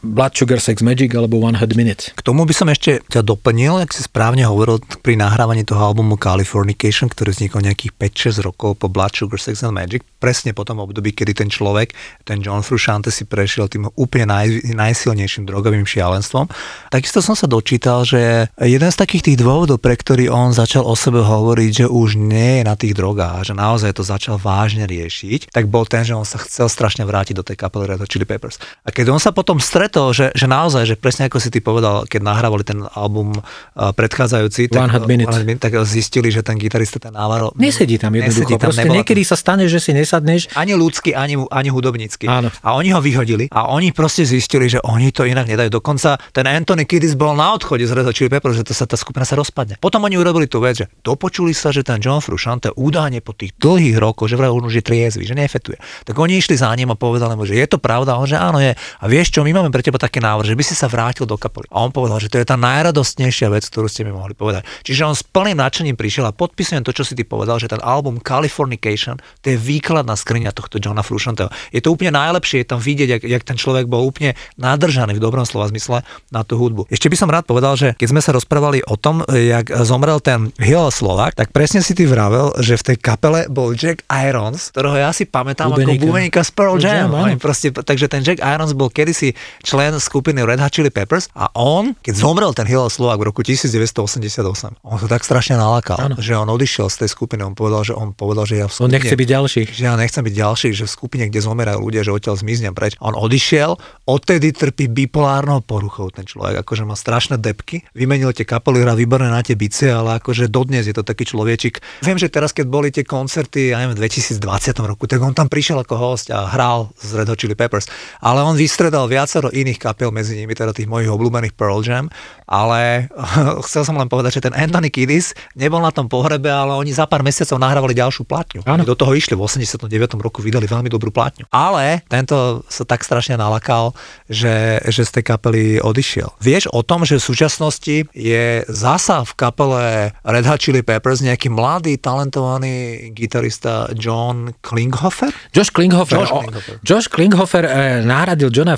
Blood 0.00 0.32
Sugar 0.32 0.60
Sex 0.60 0.80
Magic 0.80 1.12
alebo 1.12 1.36
One 1.44 1.60
Hot 1.60 1.76
Minute. 1.76 2.16
K 2.16 2.24
tomu 2.24 2.48
by 2.48 2.54
som 2.56 2.72
ešte 2.72 3.04
ťa 3.12 3.20
doplnil, 3.20 3.84
ak 3.84 3.92
si 3.92 4.00
správne 4.00 4.48
hovoril 4.48 4.80
pri 5.04 5.20
nahrávaní 5.20 5.68
toho 5.68 5.92
albumu 5.92 6.16
Californication, 6.16 7.12
ktorý 7.12 7.36
vznikol 7.36 7.60
nejakých 7.60 7.92
5-6 8.40 8.40
rokov 8.44 8.80
po 8.80 8.88
Blood 8.88 9.12
Sugar 9.12 9.36
Sex 9.36 9.60
and 9.60 9.76
Magic, 9.76 10.00
presne 10.20 10.56
po 10.56 10.64
tom 10.64 10.80
období, 10.80 11.12
kedy 11.12 11.32
ten 11.44 11.48
človek, 11.52 11.92
ten 12.24 12.40
John 12.40 12.64
Frusciante 12.64 13.12
si 13.12 13.28
prešiel 13.28 13.68
tým 13.68 13.92
úplne 13.96 14.28
naj, 14.28 14.72
najsilnejším 14.72 15.44
drogovým 15.44 15.84
šialenstvom. 15.84 16.48
Takisto 16.88 17.20
som 17.20 17.36
sa 17.36 17.44
dočítal, 17.44 18.04
že 18.08 18.48
jeden 18.56 18.90
z 18.90 18.96
takých 18.96 19.32
tých 19.32 19.38
dôvodov, 19.40 19.80
pre 19.84 19.96
ktorý 19.96 20.32
on 20.32 20.56
začal 20.56 20.84
o 20.84 20.96
sebe 20.96 21.20
hovoriť, 21.20 21.84
že 21.84 21.86
už 21.88 22.16
nie 22.16 22.60
je 22.60 22.62
na 22.64 22.72
tých 22.76 22.96
drogách, 22.96 23.52
že 23.52 23.54
naozaj 23.56 23.96
to 23.96 24.04
začal 24.04 24.40
vážne 24.40 24.88
riešiť, 24.88 25.52
tak 25.52 25.68
bol 25.68 25.84
ten, 25.84 26.08
že 26.08 26.16
on 26.16 26.24
sa 26.24 26.40
chcel 26.40 26.72
strašne 26.72 27.04
vrátiť 27.04 27.36
do 27.36 27.44
tej 27.44 27.60
kapely 27.60 27.84
Red 27.84 28.00
Chili 28.08 28.24
Peppers. 28.24 28.56
A 28.84 28.92
keď 28.92 29.12
on 29.12 29.20
sa 29.20 29.32
potom 29.32 29.60
stretol 29.60 29.89
preto, 29.90 30.14
že, 30.14 30.30
že 30.38 30.46
naozaj, 30.46 30.86
že 30.86 30.94
presne 30.94 31.26
ako 31.26 31.42
si 31.42 31.50
ty 31.50 31.58
povedal, 31.58 32.06
keď 32.06 32.22
nahrávali 32.22 32.62
ten 32.62 32.78
album 32.94 33.34
uh, 33.34 33.90
predchádzajúci, 33.90 34.70
tak, 34.70 34.94
Hot 34.94 35.10
Minute. 35.10 35.34
Tak 35.58 35.82
zistili, 35.82 36.30
že 36.30 36.46
ten 36.46 36.54
gitarista, 36.54 37.02
ten 37.02 37.10
Návaro... 37.10 37.50
Nesedí 37.58 37.98
tam 37.98 38.14
jednoducho. 38.14 38.46
Nesedí 38.46 38.54
tam, 38.54 38.70
Proste 38.70 38.86
niekedy 38.86 39.26
tam. 39.26 39.30
sa 39.34 39.36
stane, 39.36 39.66
že 39.66 39.82
si 39.82 39.90
nesadneš. 39.90 40.54
Ani 40.54 40.78
ľudský, 40.78 41.18
ani, 41.18 41.42
ani 41.50 41.74
hudobnícky. 41.74 42.30
Áno. 42.30 42.54
A 42.62 42.78
oni 42.78 42.94
ho 42.94 43.02
vyhodili 43.02 43.50
a 43.50 43.66
oni 43.74 43.90
proste 43.90 44.22
zistili, 44.22 44.70
že 44.70 44.78
oni 44.86 45.10
to 45.10 45.26
inak 45.26 45.50
nedajú. 45.50 45.82
Dokonca 45.82 46.22
ten 46.30 46.46
Anthony 46.46 46.86
Kiddis 46.86 47.18
bol 47.18 47.34
na 47.34 47.50
odchode 47.50 47.82
z 47.82 47.90
Red 47.90 48.06
Hot 48.06 48.14
Chili 48.14 48.30
Peppers, 48.30 48.62
že 48.62 48.70
to 48.70 48.78
sa, 48.78 48.86
tá 48.86 48.94
skupina 48.94 49.26
sa 49.26 49.34
rozpadne. 49.34 49.74
Potom 49.82 50.06
oni 50.06 50.14
urobili 50.14 50.46
tú 50.46 50.62
vec, 50.62 50.78
že 50.78 50.86
dopočuli 51.02 51.50
sa, 51.50 51.74
že 51.74 51.82
ten 51.82 51.98
John 51.98 52.22
Frusciante 52.22 52.70
údajne 52.78 53.18
po 53.26 53.34
tých 53.34 53.58
dlhých 53.58 53.98
rokoch, 53.98 54.30
že 54.30 54.38
vraj 54.38 54.54
už 54.54 54.78
je 54.78 54.84
triezvy, 54.86 55.26
že 55.26 55.34
nefetuje. 55.34 55.82
Tak 56.06 56.14
oni 56.14 56.38
išli 56.38 56.54
za 56.54 56.70
ním 56.78 56.94
a 56.94 56.96
povedali 56.96 57.34
mu, 57.34 57.42
že 57.42 57.58
je 57.58 57.66
to 57.66 57.82
pravda, 57.82 58.14
on 58.20 58.30
že 58.30 58.38
áno 58.38 58.62
je. 58.62 58.76
A 58.76 59.04
vieš 59.08 59.34
čo, 59.34 59.40
my 59.42 59.50
máme 59.50 59.74
pre 59.74 59.79
teba 59.84 59.98
také 60.00 60.20
návrh, 60.20 60.52
že 60.52 60.58
by 60.58 60.64
si 60.64 60.74
sa 60.76 60.86
vrátil 60.86 61.24
do 61.24 61.36
kapely. 61.36 61.68
A 61.72 61.84
on 61.84 61.92
povedal, 61.92 62.20
že 62.20 62.28
to 62.28 62.40
je 62.40 62.46
tá 62.46 62.56
najradostnejšia 62.60 63.48
vec, 63.52 63.64
ktorú 63.68 63.88
ste 63.88 64.06
mi 64.06 64.12
mohli 64.12 64.32
povedať. 64.36 64.64
Čiže 64.84 65.02
on 65.06 65.14
s 65.16 65.24
plným 65.24 65.58
nadšením 65.58 65.96
prišiel 65.96 66.28
a 66.28 66.36
podpisujem 66.36 66.84
to, 66.84 66.92
čo 66.94 67.04
si 67.04 67.16
ty 67.16 67.24
povedal, 67.24 67.58
že 67.58 67.70
ten 67.70 67.82
album 67.82 68.20
Californication, 68.20 69.18
to 69.40 69.52
je 69.52 69.56
výkladná 69.58 70.14
skriňa 70.14 70.52
tohto 70.52 70.78
Johna 70.82 71.04
Fruscianteho. 71.04 71.50
Je 71.74 71.80
to 71.80 71.92
úplne 71.92 72.14
najlepšie, 72.16 72.62
je 72.64 72.68
tam 72.68 72.80
vidieť, 72.80 73.08
jak, 73.18 73.22
jak 73.24 73.42
ten 73.44 73.56
človek 73.56 73.88
bol 73.88 74.04
úplne 74.04 74.36
nadržaný 74.60 75.16
v 75.16 75.22
dobrom 75.22 75.44
slova 75.44 75.68
zmysle 75.72 76.02
na 76.30 76.42
tú 76.44 76.60
hudbu. 76.60 76.88
Ešte 76.92 77.08
by 77.08 77.16
som 77.16 77.28
rád 77.32 77.44
povedal, 77.48 77.74
že 77.76 77.96
keď 77.96 78.08
sme 78.10 78.20
sa 78.22 78.34
rozprávali 78.36 78.84
o 78.86 78.94
tom, 78.98 79.22
jak 79.28 79.72
zomrel 79.84 80.20
ten 80.20 80.52
Hill 80.60 80.92
Slovak, 80.92 81.38
tak 81.38 81.54
presne 81.54 81.80
si 81.80 81.96
ty 81.96 82.04
vravel, 82.04 82.52
že 82.60 82.76
v 82.76 82.94
tej 82.94 82.96
kapele 83.00 83.46
bol 83.48 83.72
Jack 83.74 84.04
Irons, 84.10 84.70
ktorého 84.74 84.96
ja 84.98 85.10
si 85.14 85.26
pamätám 85.26 85.72
Bubenika. 85.72 85.96
ako 85.96 86.06
bubenika 86.06 86.40
z 86.42 86.50
Pearl 86.52 86.76
Jam. 86.80 87.10
Jam 87.10 87.40
proste, 87.40 87.70
takže 87.72 88.06
ten 88.10 88.20
Jack 88.26 88.42
Irons 88.42 88.72
bol 88.74 88.90
kedysi 88.90 89.32
člen 89.70 90.02
skupiny 90.02 90.42
Red 90.42 90.58
Hot 90.58 90.74
Chili 90.74 90.90
Peppers 90.90 91.30
a 91.38 91.46
on, 91.54 91.94
keď 92.02 92.14
zomrel 92.18 92.50
ten 92.50 92.66
Hillel 92.66 92.90
Slovak 92.90 93.22
v 93.22 93.30
roku 93.30 93.46
1988, 93.46 94.82
on 94.82 94.98
to 94.98 95.06
tak 95.06 95.22
strašne 95.22 95.54
nalakal, 95.54 96.10
ano. 96.10 96.18
že 96.18 96.34
on 96.34 96.50
odišiel 96.50 96.90
z 96.90 97.06
tej 97.06 97.08
skupiny, 97.14 97.46
on 97.46 97.54
povedal, 97.54 97.86
že 97.86 97.94
on 97.94 98.10
povedal, 98.10 98.50
že 98.50 98.58
ja 98.58 98.66
v 98.66 98.74
skupine, 98.74 98.90
on 98.90 98.94
nechce 98.98 99.14
byť 99.14 99.28
ďalší. 99.30 99.60
Že 99.70 99.82
ja 99.86 99.94
nechcem 99.94 100.22
byť 100.26 100.34
ďalší, 100.34 100.68
že 100.74 100.84
v 100.86 100.90
skupine, 100.90 101.24
kde 101.30 101.38
zomerajú 101.38 101.78
ľudia, 101.78 102.02
že 102.02 102.10
odtiaľ 102.10 102.42
zmiznem 102.42 102.74
preč. 102.74 102.98
On 102.98 103.14
odišiel, 103.14 103.78
odtedy 104.10 104.50
trpí 104.50 104.90
bipolárnou 104.90 105.62
poruchou 105.62 106.10
ten 106.10 106.26
človek, 106.26 106.66
akože 106.66 106.82
má 106.82 106.98
strašné 106.98 107.38
depky, 107.38 107.86
vymenil 107.94 108.34
tie 108.34 108.42
kapely, 108.42 108.82
hrá 108.82 108.98
výborné 108.98 109.30
na 109.30 109.46
tie 109.46 109.54
bice, 109.54 109.86
ale 109.86 110.18
akože 110.18 110.50
dodnes 110.50 110.82
je 110.82 110.94
to 110.98 111.06
taký 111.06 111.30
človečik. 111.30 111.78
Viem, 112.02 112.18
že 112.18 112.26
teraz, 112.26 112.50
keď 112.50 112.66
boli 112.66 112.90
tie 112.90 113.06
koncerty, 113.06 113.70
ja 113.70 113.78
neviem, 113.86 113.94
v 113.94 114.02
2020 114.02 114.74
roku, 114.82 115.06
tak 115.06 115.22
on 115.22 115.30
tam 115.30 115.46
prišiel 115.46 115.78
ako 115.86 115.94
host 115.94 116.34
a 116.34 116.50
hral 116.50 116.90
z 116.98 117.22
Red 117.22 117.30
Hot 117.30 117.38
Chili 117.38 117.54
Peppers, 117.54 117.86
ale 118.18 118.42
on 118.42 118.58
vystredal 118.58 119.06
viacero 119.06 119.46
iných 119.62 119.80
kapel, 119.80 120.10
medzi 120.10 120.36
nimi 120.36 120.52
teda 120.56 120.74
tých 120.74 120.90
mojich 120.90 121.10
obľúbených 121.10 121.54
Pearl 121.54 121.80
Jam, 121.84 122.08
ale 122.50 123.06
chcel 123.66 123.86
som 123.86 123.96
len 123.96 124.10
povedať, 124.10 124.40
že 124.40 124.50
ten 124.50 124.54
Anthony 124.56 124.90
Kiddis 124.90 125.32
nebol 125.54 125.78
na 125.78 125.94
tom 125.94 126.10
pohrebe, 126.10 126.50
ale 126.50 126.74
oni 126.74 126.90
za 126.90 127.06
pár 127.06 127.22
mesiacov 127.22 127.60
nahrávali 127.62 127.94
ďalšiu 127.94 128.26
platňu. 128.26 128.60
Áno. 128.66 128.82
Do 128.82 128.98
toho 128.98 129.14
išli 129.14 129.38
v 129.38 129.46
89. 129.46 129.86
roku, 130.18 130.42
vydali 130.42 130.66
veľmi 130.66 130.90
dobrú 130.90 131.14
platňu. 131.14 131.46
Ale 131.54 132.02
tento 132.10 132.66
sa 132.66 132.82
tak 132.82 133.06
strašne 133.06 133.38
nalakal, 133.38 133.94
že, 134.26 134.82
že 134.90 135.06
z 135.06 135.20
tej 135.20 135.24
kapely 135.30 135.64
odišiel. 135.78 136.34
Vieš 136.42 136.72
o 136.74 136.82
tom, 136.82 137.06
že 137.06 137.20
v 137.20 137.24
súčasnosti 137.24 137.96
je 138.10 138.44
zasa 138.66 139.22
v 139.22 139.32
kapele 139.38 139.84
Red 140.26 140.46
Hot 140.48 140.60
Chili 140.60 140.82
Peppers 140.82 141.22
nejaký 141.22 141.52
mladý, 141.52 141.96
talentovaný 142.00 143.08
gitarista 143.14 143.90
John 143.94 144.54
Klinghoffer? 144.64 145.30
Josh 145.54 145.70
Klinghoffer. 145.70 146.18
Josh 146.18 146.32
Klinghoffer, 146.32 146.74
Josh 146.82 147.08
Klinghoffer 147.08 147.64
eh, 147.66 148.00
nahradil 148.02 148.50
Johna 148.50 148.74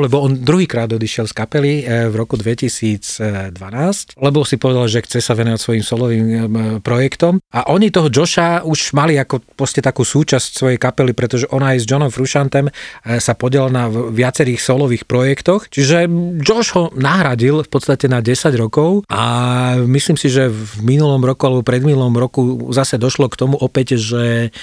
Lebo 0.00 0.24
on 0.24 0.40
druhýkrát 0.40 0.88
odišiel 0.88 1.28
z 1.28 1.34
kapely 1.36 1.72
eh, 1.84 2.08
v 2.08 2.14
roku 2.16 2.40
2012, 2.40 3.52
lebo 4.16 4.38
si 4.48 4.56
povedal, 4.56 4.88
že 4.88 5.04
chce 5.04 5.20
sa 5.20 5.36
venovať 5.36 5.60
svojim 5.60 5.84
solovým 5.84 6.26
eh, 6.26 6.40
projektom. 6.80 7.44
A 7.52 7.68
oni 7.68 7.92
toho 7.92 8.08
Josha 8.08 8.64
už 8.64 8.96
mali 8.96 9.20
ako 9.20 9.44
proste 9.54 9.84
takú 9.84 10.02
súčasť 10.02 10.56
svojej 10.56 10.78
kapely, 10.80 11.12
pretože 11.12 11.44
ona 11.52 11.76
aj 11.76 11.84
s 11.84 11.88
Johnom 11.88 12.08
Frushantem 12.08 12.72
eh, 12.72 13.20
sa 13.20 13.36
podiel 13.36 13.68
na 13.68 13.86
viacerých 13.90 14.60
solových 14.60 15.04
projektoch. 15.04 15.68
Čiže 15.68 16.08
Josh 16.40 16.72
ho 16.74 16.88
nahradil 16.96 17.60
v 17.60 17.70
podstate 17.70 18.08
na 18.08 18.24
10 18.24 18.56
rokov 18.56 19.04
a 19.12 19.22
myslím 19.84 20.16
si, 20.16 20.32
že 20.32 20.48
v 20.48 20.80
minulom 20.80 21.20
roku 21.20 21.44
alebo 21.44 21.60
predminulom 21.60 22.16
roku 22.16 22.72
zase 22.72 22.96
došlo 22.96 23.28
k 23.28 23.38
tomu 23.38 23.56
opäť, 23.60 24.00
že 24.00 24.54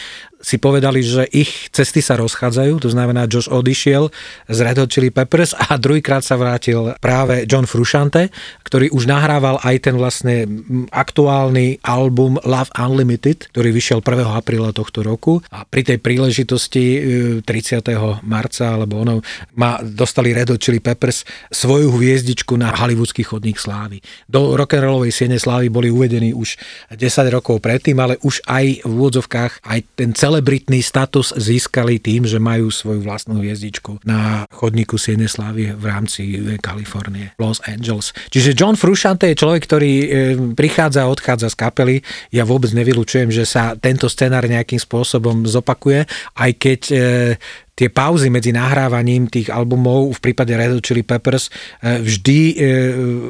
si 0.47 0.55
povedali, 0.55 1.03
že 1.03 1.27
ich 1.35 1.67
cesty 1.75 1.99
sa 1.99 2.15
rozchádzajú, 2.15 2.79
to 2.79 2.87
znamená 2.87 3.27
Josh 3.27 3.51
odišiel 3.51 4.07
z 4.47 4.57
Red 4.63 4.79
Hot 4.79 4.87
Chili 4.95 5.11
Peppers 5.11 5.51
a 5.51 5.75
druhýkrát 5.75 6.23
sa 6.23 6.39
vrátil 6.39 6.95
práve 7.03 7.43
John 7.43 7.67
Frusciante, 7.67 8.31
ktorý 8.63 8.87
už 8.95 9.11
nahrával 9.11 9.59
aj 9.59 9.75
ten 9.83 9.99
vlastne 9.99 10.47
aktuálny 10.95 11.83
album 11.83 12.39
Love 12.47 12.71
Unlimited, 12.79 13.51
ktorý 13.51 13.75
vyšiel 13.75 13.99
1. 13.99 14.23
apríla 14.23 14.71
tohto 14.71 15.03
roku 15.03 15.43
a 15.51 15.67
pri 15.67 15.83
tej 15.83 15.99
príležitosti 15.99 16.85
30. 17.43 17.43
E, 17.43 17.95
marca 18.23 18.71
alebo 18.71 19.03
ono, 19.03 19.19
ma 19.59 19.83
dostali 19.83 20.31
Red 20.31 20.55
Hot 20.55 20.63
Chili 20.63 20.79
Peppers 20.79 21.27
svoju 21.51 21.91
hviezdičku 21.91 22.55
na 22.55 22.71
hollywoodský 22.71 23.27
chodník 23.27 23.59
slávy. 23.59 23.99
Do 24.31 24.55
rock'n'rollovej 24.55 25.11
siene 25.11 25.35
slávy 25.35 25.67
boli 25.67 25.91
uvedení 25.91 26.31
už 26.31 26.55
10 26.95 27.35
rokov 27.35 27.59
predtým, 27.59 27.99
ale 27.99 28.15
už 28.23 28.47
aj 28.47 28.87
v 28.87 28.91
úvodzovkách 28.95 29.67
aj 29.67 29.79
ten 29.99 30.15
celý 30.15 30.36
celebritný 30.37 30.85
status 30.85 31.33
získali 31.33 31.97
tým, 31.97 32.29
že 32.29 32.37
majú 32.37 32.69
svoju 32.69 33.01
vlastnú 33.01 33.41
hviezdičku 33.41 34.05
na 34.05 34.45
chodníku 34.53 34.93
Siene 35.01 35.25
Slávy 35.25 35.73
v 35.73 35.81
rámci 35.81 36.37
Kalifornie, 36.61 37.33
Los 37.41 37.57
Angeles. 37.65 38.13
Čiže 38.29 38.53
John 38.53 38.77
Frusciante 38.77 39.33
je 39.33 39.41
človek, 39.41 39.65
ktorý 39.65 39.93
e, 39.97 40.07
prichádza 40.53 41.01
a 41.01 41.09
odchádza 41.09 41.49
z 41.49 41.57
kapely. 41.57 41.95
Ja 42.29 42.45
vôbec 42.45 42.69
nevylučujem, 42.69 43.33
že 43.33 43.49
sa 43.49 43.73
tento 43.81 44.05
scenár 44.05 44.45
nejakým 44.45 44.77
spôsobom 44.77 45.49
zopakuje, 45.49 46.05
aj 46.37 46.51
keď 46.61 46.81
e, 46.93 46.97
tie 47.77 47.93
pauzy 47.93 48.33
medzi 48.33 48.49
nahrávaním 48.49 49.29
tých 49.29 49.53
albumov 49.53 50.09
v 50.17 50.19
prípade 50.19 50.49
Red 50.57 50.73
Hot 50.73 50.81
Chili 50.81 51.05
Peppers 51.05 51.53
e, 51.77 52.01
vždy 52.01 52.39
e, 52.41 52.53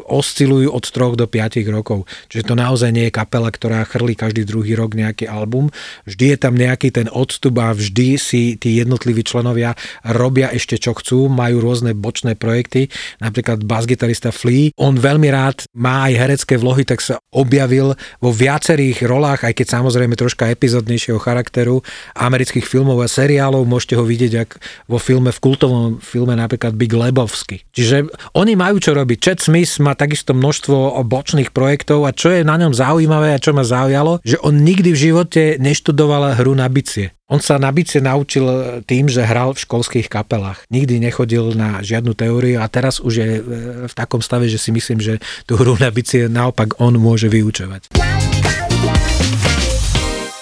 oscilujú 0.08 0.72
od 0.72 0.88
3 0.88 1.20
do 1.20 1.28
5 1.28 1.60
rokov. 1.68 2.08
Čiže 2.32 2.48
to 2.48 2.56
naozaj 2.56 2.96
nie 2.96 3.12
je 3.12 3.18
kapela, 3.20 3.52
ktorá 3.52 3.84
chrlí 3.84 4.16
každý 4.16 4.48
druhý 4.48 4.80
rok 4.80 4.96
nejaký 4.96 5.28
album. 5.28 5.68
Vždy 6.08 6.26
je 6.32 6.38
tam 6.40 6.56
nejaký 6.56 6.96
ten 6.96 7.12
odstup 7.12 7.60
a 7.60 7.76
vždy 7.76 8.16
si 8.16 8.56
tí 8.56 8.80
jednotliví 8.80 9.28
členovia 9.28 9.76
robia 10.08 10.48
ešte 10.56 10.80
čo 10.80 10.96
chcú, 10.96 11.28
majú 11.28 11.60
rôzne 11.60 11.92
bočné 11.92 12.40
projekty. 12.40 12.88
Napríklad 13.20 13.68
basgitarista 13.68 14.32
Flea, 14.32 14.72
on 14.80 14.96
veľmi 14.96 15.28
rád 15.28 15.68
má 15.76 16.08
aj 16.08 16.14
herecké 16.16 16.56
vlohy, 16.56 16.88
tak 16.88 17.04
sa 17.04 17.20
objavil 17.36 18.00
vo 18.24 18.32
viacerých 18.32 19.04
rolách, 19.04 19.44
aj 19.44 19.54
keď 19.60 19.68
samozrejme 19.82 20.16
troška 20.16 20.48
epizodnejšieho 20.56 21.20
charakteru 21.20 21.84
amerických 22.16 22.64
filmov 22.64 23.04
a 23.04 23.12
seriálov. 23.12 23.68
Môžete 23.68 24.00
ho 24.00 24.08
vidieť 24.08 24.37
jak 24.44 24.62
vo 24.86 25.02
filme, 25.02 25.34
v 25.34 25.40
kultovom 25.42 25.86
filme 25.98 26.38
napríklad 26.38 26.78
Big 26.78 26.94
Lebowski. 26.94 27.66
Čiže 27.74 28.14
oni 28.38 28.54
majú 28.54 28.78
čo 28.78 28.94
robiť. 28.94 29.18
Chad 29.18 29.40
Smith 29.42 29.82
má 29.82 29.98
takisto 29.98 30.38
množstvo 30.38 31.02
bočných 31.08 31.50
projektov 31.50 32.06
a 32.06 32.14
čo 32.14 32.30
je 32.30 32.46
na 32.46 32.56
ňom 32.62 32.76
zaujímavé 32.76 33.34
a 33.34 33.42
čo 33.42 33.56
ma 33.56 33.66
zaujalo, 33.66 34.22
že 34.22 34.38
on 34.46 34.62
nikdy 34.62 34.94
v 34.94 35.02
živote 35.12 35.44
neštudoval 35.58 36.38
hru 36.38 36.54
na 36.54 36.70
bicie. 36.70 37.18
On 37.28 37.44
sa 37.44 37.60
na 37.60 37.76
bicie 37.76 38.00
naučil 38.00 38.48
tým, 38.88 39.12
že 39.12 39.28
hral 39.28 39.52
v 39.52 39.64
školských 39.68 40.08
kapelách. 40.08 40.64
Nikdy 40.72 41.04
nechodil 41.04 41.52
na 41.60 41.84
žiadnu 41.84 42.16
teóriu 42.16 42.64
a 42.64 42.72
teraz 42.72 43.04
už 43.04 43.14
je 43.20 43.30
e, 43.36 43.42
v 43.84 43.94
takom 43.94 44.24
stave, 44.24 44.48
že 44.48 44.56
si 44.56 44.72
myslím, 44.72 45.04
že 45.04 45.20
tú 45.44 45.60
hru 45.60 45.76
na 45.76 45.92
bicie 45.92 46.32
naopak 46.32 46.80
on 46.80 46.96
môže 46.96 47.28
vyučovať 47.28 48.07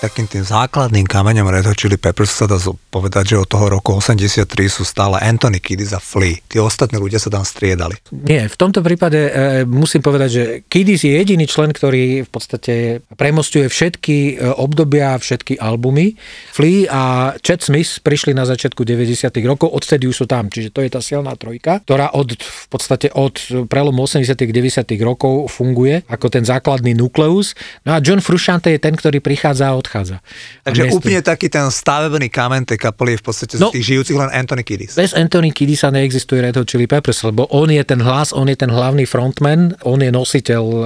takým 0.06 0.30
tým 0.30 0.46
základným 0.46 1.10
kameňom 1.10 1.50
Red 1.50 1.65
Hot 1.65 1.82
Chili 1.82 1.98
Peppers 1.98 2.30
sa 2.30 2.46
dá 2.46 2.62
povedať, 2.94 3.34
že 3.34 3.41
od 3.41 3.50
toho 3.50 3.74
roku 3.74 3.98
83 3.98 4.46
sú 4.70 4.86
stále 4.86 5.18
Anthony 5.18 5.58
Kiddis 5.58 5.98
a 5.98 6.00
Flea. 6.00 6.38
Tí 6.46 6.62
ostatní 6.62 7.02
ľudia 7.02 7.18
sa 7.18 7.34
tam 7.34 7.41
striedali. 7.41 7.98
Nie, 8.13 8.46
v 8.46 8.54
tomto 8.54 8.86
prípade 8.86 9.18
e, 9.18 9.32
musím 9.65 10.06
povedať, 10.06 10.30
že 10.30 10.44
Kiddis 10.70 11.02
je 11.02 11.18
jediný 11.18 11.50
člen, 11.50 11.74
ktorý 11.74 12.22
v 12.22 12.30
podstate 12.30 13.02
premostuje 13.18 13.65
všetky 13.65 14.38
e, 14.38 14.54
obdobia, 14.62 15.18
všetky 15.18 15.58
albumy. 15.58 16.13
Flea 16.54 16.86
a 16.94 17.02
Chad 17.41 17.65
Smith 17.65 18.06
prišli 18.06 18.38
na 18.38 18.46
začiatku 18.46 18.86
90. 18.86 19.26
rokov, 19.41 19.74
odtedy 19.74 20.06
už 20.06 20.22
sú 20.22 20.26
tam, 20.30 20.54
čiže 20.54 20.70
to 20.70 20.86
je 20.86 20.94
tá 20.94 21.02
silná 21.02 21.34
trojka, 21.34 21.82
ktorá 21.82 22.13
od, 22.13 22.38
v 22.38 22.68
podstate 22.70 23.10
od 23.10 23.65
prelomu 23.65 24.06
80. 24.06 24.38
90. 24.38 24.86
rokov 25.02 25.50
funguje 25.50 26.06
ako 26.06 26.30
ten 26.30 26.46
základný 26.46 26.94
nukleus. 26.94 27.58
No 27.89 27.98
a 27.98 28.04
John 28.04 28.22
Frusciante 28.22 28.70
je 28.70 28.78
ten, 28.78 28.94
ktorý 28.94 29.18
prichádza 29.18 29.74
od 29.74 29.95
nachádza. 29.96 30.20
Takže 30.68 30.92
úplne 30.92 31.24
taký 31.24 31.48
ten 31.48 31.72
stavebný 31.72 32.28
kamen 32.28 32.68
tej 32.68 32.76
kapely 32.76 33.16
je 33.16 33.20
v 33.24 33.24
podstate 33.24 33.56
no, 33.56 33.72
z 33.72 33.80
tých 33.80 33.86
žijúcich 33.96 34.18
len 34.20 34.30
Anthony 34.36 34.68
Kiddis. 34.68 35.00
Bez 35.00 35.16
Anthony 35.16 35.56
Kiddisa 35.56 35.88
neexistuje 35.88 36.44
Red 36.44 36.60
Hot 36.60 36.68
Chili 36.68 36.84
Peppers, 36.84 37.24
lebo 37.24 37.48
on 37.56 37.72
je 37.72 37.80
ten 37.88 38.04
hlas, 38.04 38.36
on 38.36 38.52
je 38.52 38.60
ten 38.60 38.68
hlavný 38.68 39.08
frontman, 39.08 39.72
on 39.88 40.04
je 40.04 40.12
nositeľ 40.12 40.64
e, 40.68 40.84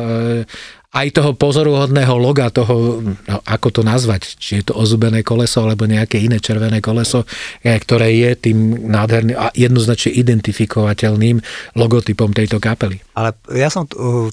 aj 0.89 1.07
toho 1.13 1.37
pozoruhodného 1.37 2.17
loga, 2.17 2.49
toho, 2.49 3.05
no, 3.05 3.37
ako 3.45 3.67
to 3.69 3.81
nazvať, 3.85 4.41
či 4.41 4.57
je 4.61 4.73
to 4.73 4.73
ozubené 4.73 5.21
koleso, 5.21 5.61
alebo 5.61 5.85
nejaké 5.85 6.17
iné 6.17 6.41
červené 6.41 6.81
koleso, 6.81 7.29
e, 7.61 7.77
ktoré 7.77 8.09
je 8.17 8.49
tým 8.49 8.89
nádherným 8.89 9.37
a 9.37 9.53
jednoznačne 9.53 10.17
identifikovateľným 10.17 11.37
logotypom 11.77 12.33
tejto 12.33 12.57
kapely. 12.57 12.97
Ale 13.13 13.37
ja 13.53 13.69
som 13.69 13.85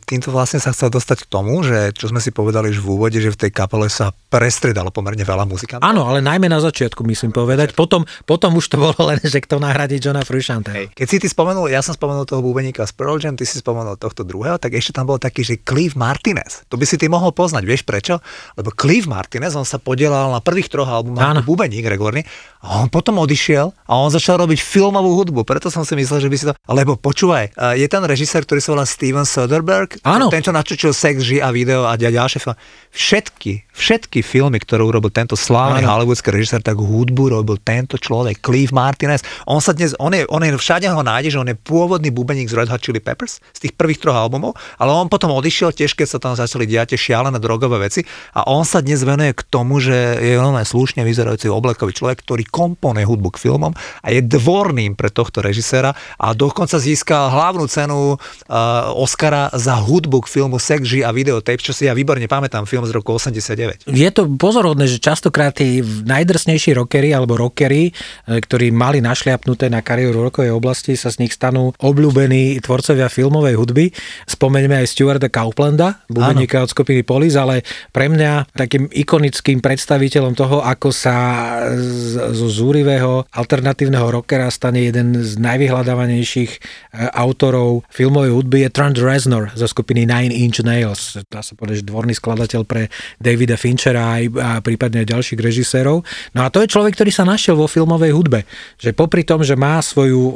týmto 0.09 0.33
vlastne 0.33 0.57
sa 0.57 0.73
chcel 0.73 0.89
dostať 0.89 1.27
k 1.27 1.31
tomu, 1.31 1.61
že 1.61 1.93
čo 1.93 2.09
sme 2.09 2.25
si 2.25 2.33
povedali 2.33 2.73
už 2.73 2.81
v 2.81 2.89
úvode, 2.89 3.19
že 3.21 3.29
v 3.29 3.37
tej 3.37 3.53
kapele 3.53 3.93
sa 3.93 4.17
prestriedalo 4.33 4.89
pomerne 4.89 5.29
veľa 5.29 5.45
muzikantov. 5.45 5.85
Áno, 5.85 6.09
ale 6.09 6.25
najmä 6.25 6.49
na 6.49 6.65
začiatku, 6.65 7.05
myslím 7.05 7.37
povedať. 7.37 7.77
Potom, 7.77 8.09
potom 8.25 8.57
už 8.57 8.73
to 8.73 8.81
bolo 8.81 9.13
len, 9.13 9.21
že 9.21 9.45
kto 9.45 9.61
nahradí 9.61 10.01
Johna 10.01 10.25
Frusciante. 10.25 10.73
Hey. 10.73 10.87
Keď 10.89 11.07
si 11.07 11.17
ty 11.21 11.29
spomenul, 11.29 11.69
ja 11.69 11.85
som 11.85 11.93
spomenul 11.93 12.25
toho 12.25 12.41
bubeníka 12.41 12.89
z 12.89 12.97
Pearl 12.97 13.21
Jam, 13.21 13.37
ty 13.37 13.45
si 13.45 13.61
spomenul 13.61 14.01
tohto 14.01 14.25
druhého, 14.25 14.57
tak 14.57 14.73
ešte 14.73 14.97
tam 14.97 15.11
bol 15.11 15.21
taký, 15.21 15.45
že 15.45 15.61
Clive 15.61 15.99
Martinez 15.99 16.46
Martinez. 16.47 16.63
To 16.71 16.79
by 16.79 16.85
si 16.87 16.97
ty 16.97 17.07
mohol 17.11 17.35
poznať, 17.35 17.63
vieš 17.67 17.83
prečo? 17.83 18.23
Lebo 18.55 18.71
Cliff 18.71 19.11
Martinez, 19.11 19.59
on 19.59 19.67
sa 19.67 19.83
podielal 19.83 20.31
na 20.31 20.39
prvých 20.39 20.71
troch 20.71 20.87
albumách 20.87 21.43
ako 21.43 21.51
bubeník 21.51 21.83
regulárny 21.87 22.23
a 22.63 22.83
on 22.83 22.89
potom 22.91 23.19
odišiel 23.19 23.75
a 23.75 23.93
on 23.99 24.11
začal 24.11 24.39
robiť 24.43 24.59
filmovú 24.63 25.19
hudbu. 25.23 25.43
Preto 25.43 25.71
som 25.71 25.83
si 25.83 25.99
myslel, 25.99 26.23
že 26.23 26.29
by 26.31 26.37
si 26.39 26.45
to... 26.47 26.53
Lebo 26.71 26.95
počúvaj, 26.95 27.55
je 27.75 27.87
ten 27.91 28.03
režisér, 28.03 28.47
ktorý 28.47 28.61
sa 28.63 28.71
volá 28.79 28.87
Steven 28.87 29.27
Soderbergh, 29.27 29.99
Áno. 30.07 30.31
ten, 30.31 30.43
čo 30.43 30.55
natočil 30.55 30.95
Sex, 30.95 31.23
Ži 31.23 31.43
a 31.43 31.51
video 31.51 31.87
a 31.87 31.99
ďalšie 31.99 32.39
filmy. 32.43 32.59
Všetky, 32.95 33.53
všetky 33.75 34.19
filmy, 34.23 34.59
ktoré 34.63 34.83
urobil 34.87 35.11
tento 35.11 35.35
slávny 35.35 35.83
hollywoodský 35.85 36.31
režisér, 36.33 36.63
tak 36.63 36.79
hudbu 36.79 37.35
robil 37.35 37.59
tento 37.61 37.99
človek, 37.99 38.41
Cliff 38.41 38.71
Martinez. 38.71 39.21
On 39.47 39.59
sa 39.59 39.75
dnes, 39.75 39.93
on 39.99 40.15
je, 40.15 40.25
on 40.31 40.43
je 40.43 40.55
všade 40.55 40.87
ho 40.87 41.03
nájde, 41.03 41.35
že 41.35 41.39
on 41.43 41.49
je 41.51 41.57
pôvodný 41.59 42.09
bubeník 42.15 42.49
z 42.49 42.57
Red 42.57 42.71
Hot 42.73 42.83
Chili 42.83 43.03
Peppers, 43.03 43.43
z 43.53 43.59
tých 43.69 43.75
prvých 43.77 44.01
troch 44.01 44.17
albumov, 44.17 44.57
ale 44.81 44.91
on 44.93 45.13
potom 45.13 45.35
odišiel 45.35 45.77
tiež, 45.77 45.93
keď 45.93 46.07
sa 46.09 46.19
tam 46.19 46.36
začali 46.37 46.69
diať 46.69 47.01
šialené 47.01 47.41
drogové 47.41 47.89
veci 47.89 48.05
a 48.37 48.47
on 48.53 48.69
sa 48.69 48.85
dnes 48.85 49.01
venuje 49.03 49.33
k 49.33 49.43
tomu, 49.49 49.81
že 49.81 50.21
je 50.21 50.37
aj 50.37 50.69
slušne 50.69 51.03
vyzerajúci 51.03 51.49
oblekový 51.49 51.97
človek, 51.97 52.23
ktorý 52.23 52.45
komponuje 52.47 53.09
hudbu 53.09 53.35
k 53.35 53.49
filmom 53.49 53.73
a 53.77 54.07
je 54.13 54.21
dvorným 54.21 54.95
pre 54.95 55.09
tohto 55.09 55.41
režiséra 55.41 55.97
a 56.21 56.37
dokonca 56.37 56.77
získal 56.77 57.33
hlavnú 57.33 57.65
cenu 57.67 58.15
uh, 58.15 58.19
Oscara 58.93 59.49
za 59.57 59.81
hudbu 59.81 60.25
k 60.25 60.31
filmu 60.31 60.61
Sex, 60.61 60.85
G 60.85 61.03
a 61.03 61.11
videotape, 61.15 61.63
čo 61.63 61.73
si 61.73 61.89
ja 61.89 61.97
výborne 61.97 62.29
pamätám, 62.29 62.69
film 62.69 62.85
z 62.85 62.93
roku 62.93 63.15
89. 63.17 63.89
Je 63.89 64.11
to 64.13 64.29
pozorodné, 64.37 64.91
že 64.91 65.01
častokrát 65.01 65.57
tí 65.57 65.81
najdrsnejší 65.83 66.77
rockery 66.77 67.15
alebo 67.15 67.39
rockery, 67.39 67.91
e, 67.91 67.93
ktorí 68.29 68.75
mali 68.75 69.01
našliapnuté 69.01 69.73
na 69.73 69.81
kariéru 69.81 70.27
rokovej 70.27 70.53
oblasti, 70.53 70.99
sa 70.99 71.09
z 71.09 71.25
nich 71.25 71.33
stanú 71.33 71.73
obľúbení 71.79 72.59
tvorcovia 72.61 73.07
filmovej 73.09 73.55
hudby. 73.57 73.85
Spomeňme 74.27 74.83
aj 74.83 74.87
Stuarta 74.91 75.29
Kauplanda, 75.31 76.03
bubeníka 76.33 76.63
od 76.67 76.71
skupiny 76.71 77.07
Police, 77.07 77.39
ale 77.39 77.63
pre 77.95 78.11
mňa 78.11 78.51
takým 78.57 78.91
ikonickým 78.91 79.63
predstaviteľom 79.63 80.35
toho, 80.35 80.63
ako 80.63 80.91
sa 80.91 81.17
zo 82.33 82.49
zúrivého 82.51 83.27
alternatívneho 83.31 84.09
rockera 84.11 84.51
stane 84.51 84.83
jeden 84.87 85.15
z 85.19 85.39
najvyhľadávanejších 85.39 86.53
e, 86.53 86.59
autorov 87.15 87.87
filmovej 87.93 88.33
hudby 88.35 88.67
je 88.67 88.71
Trent 88.73 88.99
Reznor 88.99 89.55
zo 89.55 89.67
skupiny 89.71 90.09
Nine 90.09 90.35
Inch 90.35 90.63
Nails. 90.63 91.21
Dá 91.31 91.41
sa 91.41 91.55
povedať, 91.55 91.83
že 91.83 91.89
dvorný 91.89 92.13
skladateľ 92.17 92.63
pre 92.67 92.89
Davida 93.23 93.55
Finchera 93.55 94.19
a 94.19 94.61
prípadne 94.61 95.07
ďalších 95.07 95.39
režisérov. 95.39 96.03
No 96.35 96.41
a 96.45 96.51
to 96.51 96.63
je 96.65 96.73
človek, 96.73 96.97
ktorý 96.97 97.11
sa 97.13 97.25
našiel 97.29 97.57
vo 97.57 97.71
filmovej 97.71 98.13
hudbe. 98.13 98.49
Že 98.81 98.97
popri 98.97 99.23
tom, 99.23 99.45
že 99.45 99.55
má 99.55 99.79
svoju 99.81 100.23
e, 100.23 100.33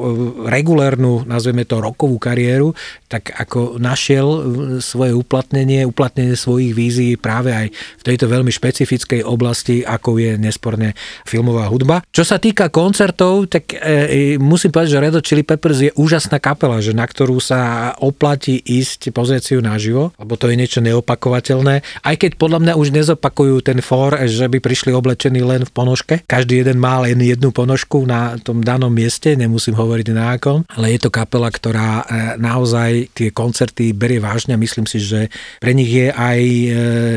regulérnu, 0.49 1.25
nazveme 1.25 1.65
to 1.65 1.81
rokovú 1.81 2.21
kariéru, 2.21 2.77
tak 3.11 3.33
ako 3.35 3.81
našiel 3.81 4.27
e, 4.29 4.41
svoje 4.85 5.17
uplatnenie, 5.17 5.80
uplatnenie 5.87 6.35
svojich 6.35 6.73
vízií 6.73 7.13
práve 7.21 7.53
aj 7.53 7.67
v 7.73 8.03
tejto 8.03 8.27
veľmi 8.27 8.53
špecifickej 8.53 9.23
oblasti, 9.25 9.83
ako 9.85 10.19
je 10.21 10.41
nesporne 10.41 10.97
filmová 11.29 11.69
hudba. 11.69 12.03
Čo 12.11 12.25
sa 12.25 12.41
týka 12.41 12.73
koncertov, 12.73 13.47
tak 13.53 13.77
e, 13.77 14.41
musím 14.41 14.73
povedať, 14.73 14.91
že 14.97 15.03
Red 15.03 15.15
Hot 15.17 15.27
Chili 15.27 15.45
Peppers 15.45 15.79
je 15.85 15.91
úžasná 15.95 16.41
kapela, 16.41 16.81
že 16.81 16.97
na 16.97 17.05
ktorú 17.05 17.39
sa 17.39 17.93
oplatí 18.01 18.59
ísť 18.61 19.13
pozrieť 19.13 19.43
si 19.43 19.53
ju 19.57 19.61
naživo, 19.63 20.17
lebo 20.17 20.35
to 20.35 20.49
je 20.49 20.57
niečo 20.59 20.81
neopakovateľné. 20.81 21.75
Aj 22.03 22.17
keď 22.17 22.41
podľa 22.41 22.59
mňa 22.65 22.75
už 22.79 22.89
nezopakujú 22.95 23.61
ten 23.61 23.79
for, 23.85 24.17
že 24.27 24.47
by 24.49 24.59
prišli 24.63 24.91
oblečení 24.95 25.45
len 25.45 25.67
v 25.67 25.73
ponožke. 25.73 26.15
Každý 26.25 26.63
jeden 26.65 26.81
má 26.81 27.03
len 27.03 27.19
jednu 27.21 27.51
ponožku 27.51 28.03
na 28.09 28.41
tom 28.41 28.65
danom 28.65 28.91
mieste, 28.91 29.35
nemusím 29.35 29.77
hovoriť 29.77 30.07
na 30.13 30.37
akom, 30.37 30.65
ale 30.71 30.97
je 30.97 31.07
to 31.07 31.11
kapela, 31.11 31.51
ktorá 31.51 32.03
e, 32.03 32.05
naozaj 32.41 33.13
tie 33.13 33.29
koncerty 33.31 33.93
berie 33.93 34.23
vážne 34.23 34.55
a 34.57 34.63
myslím 34.63 34.87
si, 34.87 35.03
že 35.03 35.33
pre 35.59 35.70
nich 35.73 35.91
je 35.91 36.09
aj 36.11 36.41
e, 36.41 36.69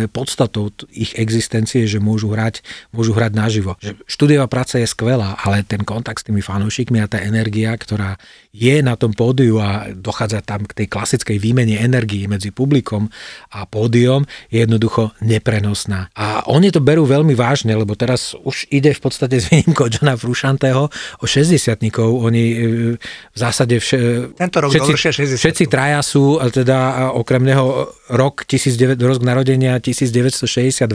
podstatou 0.09 0.73
ich 0.91 1.13
existencie, 1.17 1.85
že 1.85 2.03
môžu 2.03 2.31
hrať, 2.31 2.61
môžu 2.93 3.13
hrať 3.15 3.31
naživo. 3.33 3.75
Že 3.79 3.99
štúdiová 4.05 4.47
práca 4.51 4.79
je 4.79 4.87
skvelá, 4.87 5.39
ale 5.41 5.65
ten 5.65 5.81
kontakt 5.81 6.21
s 6.21 6.27
tými 6.27 6.43
fanúšikmi 6.43 7.01
a 7.01 7.09
tá 7.09 7.21
energia, 7.21 7.73
ktorá 7.75 8.19
je 8.53 8.85
na 8.85 8.93
tom 8.93 9.17
pódiu 9.17 9.57
a 9.57 9.89
dochádza 9.97 10.45
tam 10.45 10.61
k 10.69 10.85
tej 10.85 10.87
klasickej 10.93 11.41
výmene 11.41 11.73
energii 11.81 12.29
medzi 12.29 12.53
publikom 12.53 13.09
a 13.49 13.65
pódium, 13.65 14.29
je 14.53 14.61
jednoducho 14.61 15.09
neprenosná. 15.25 16.13
A 16.13 16.45
oni 16.45 16.69
to 16.69 16.77
berú 16.77 17.09
veľmi 17.09 17.33
vážne, 17.33 17.73
lebo 17.73 17.97
teraz 17.97 18.37
už 18.45 18.69
ide 18.69 18.93
v 18.93 19.01
podstate 19.01 19.39
s 19.41 19.49
výnimkou 19.49 19.89
Johna 19.89 20.13
Frušantého 20.13 20.85
o 21.17 21.25
60 21.25 21.57
Oni 21.97 22.45
e, 22.53 22.57
v 23.01 23.37
zásade 23.37 23.81
vše, 23.81 24.29
Tento 24.37 24.61
rok 24.61 24.69
všetci, 24.69 24.93
60 25.33 25.41
všetci 25.41 25.65
traja 25.65 26.05
sú, 26.05 26.37
teda 26.53 27.09
okrem 27.17 27.41
neho 27.41 27.89
rok, 28.13 28.45
19, 28.45 29.01
rok 29.01 29.25
narodenia 29.25 29.81
1962, 29.81 30.85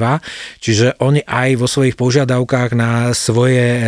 čiže 0.63 0.95
oni 1.03 1.27
aj 1.27 1.59
vo 1.59 1.67
svojich 1.67 1.99
požiadavkách 1.99 2.71
na 2.79 3.11
svoje 3.19 3.67
e, 3.67 3.83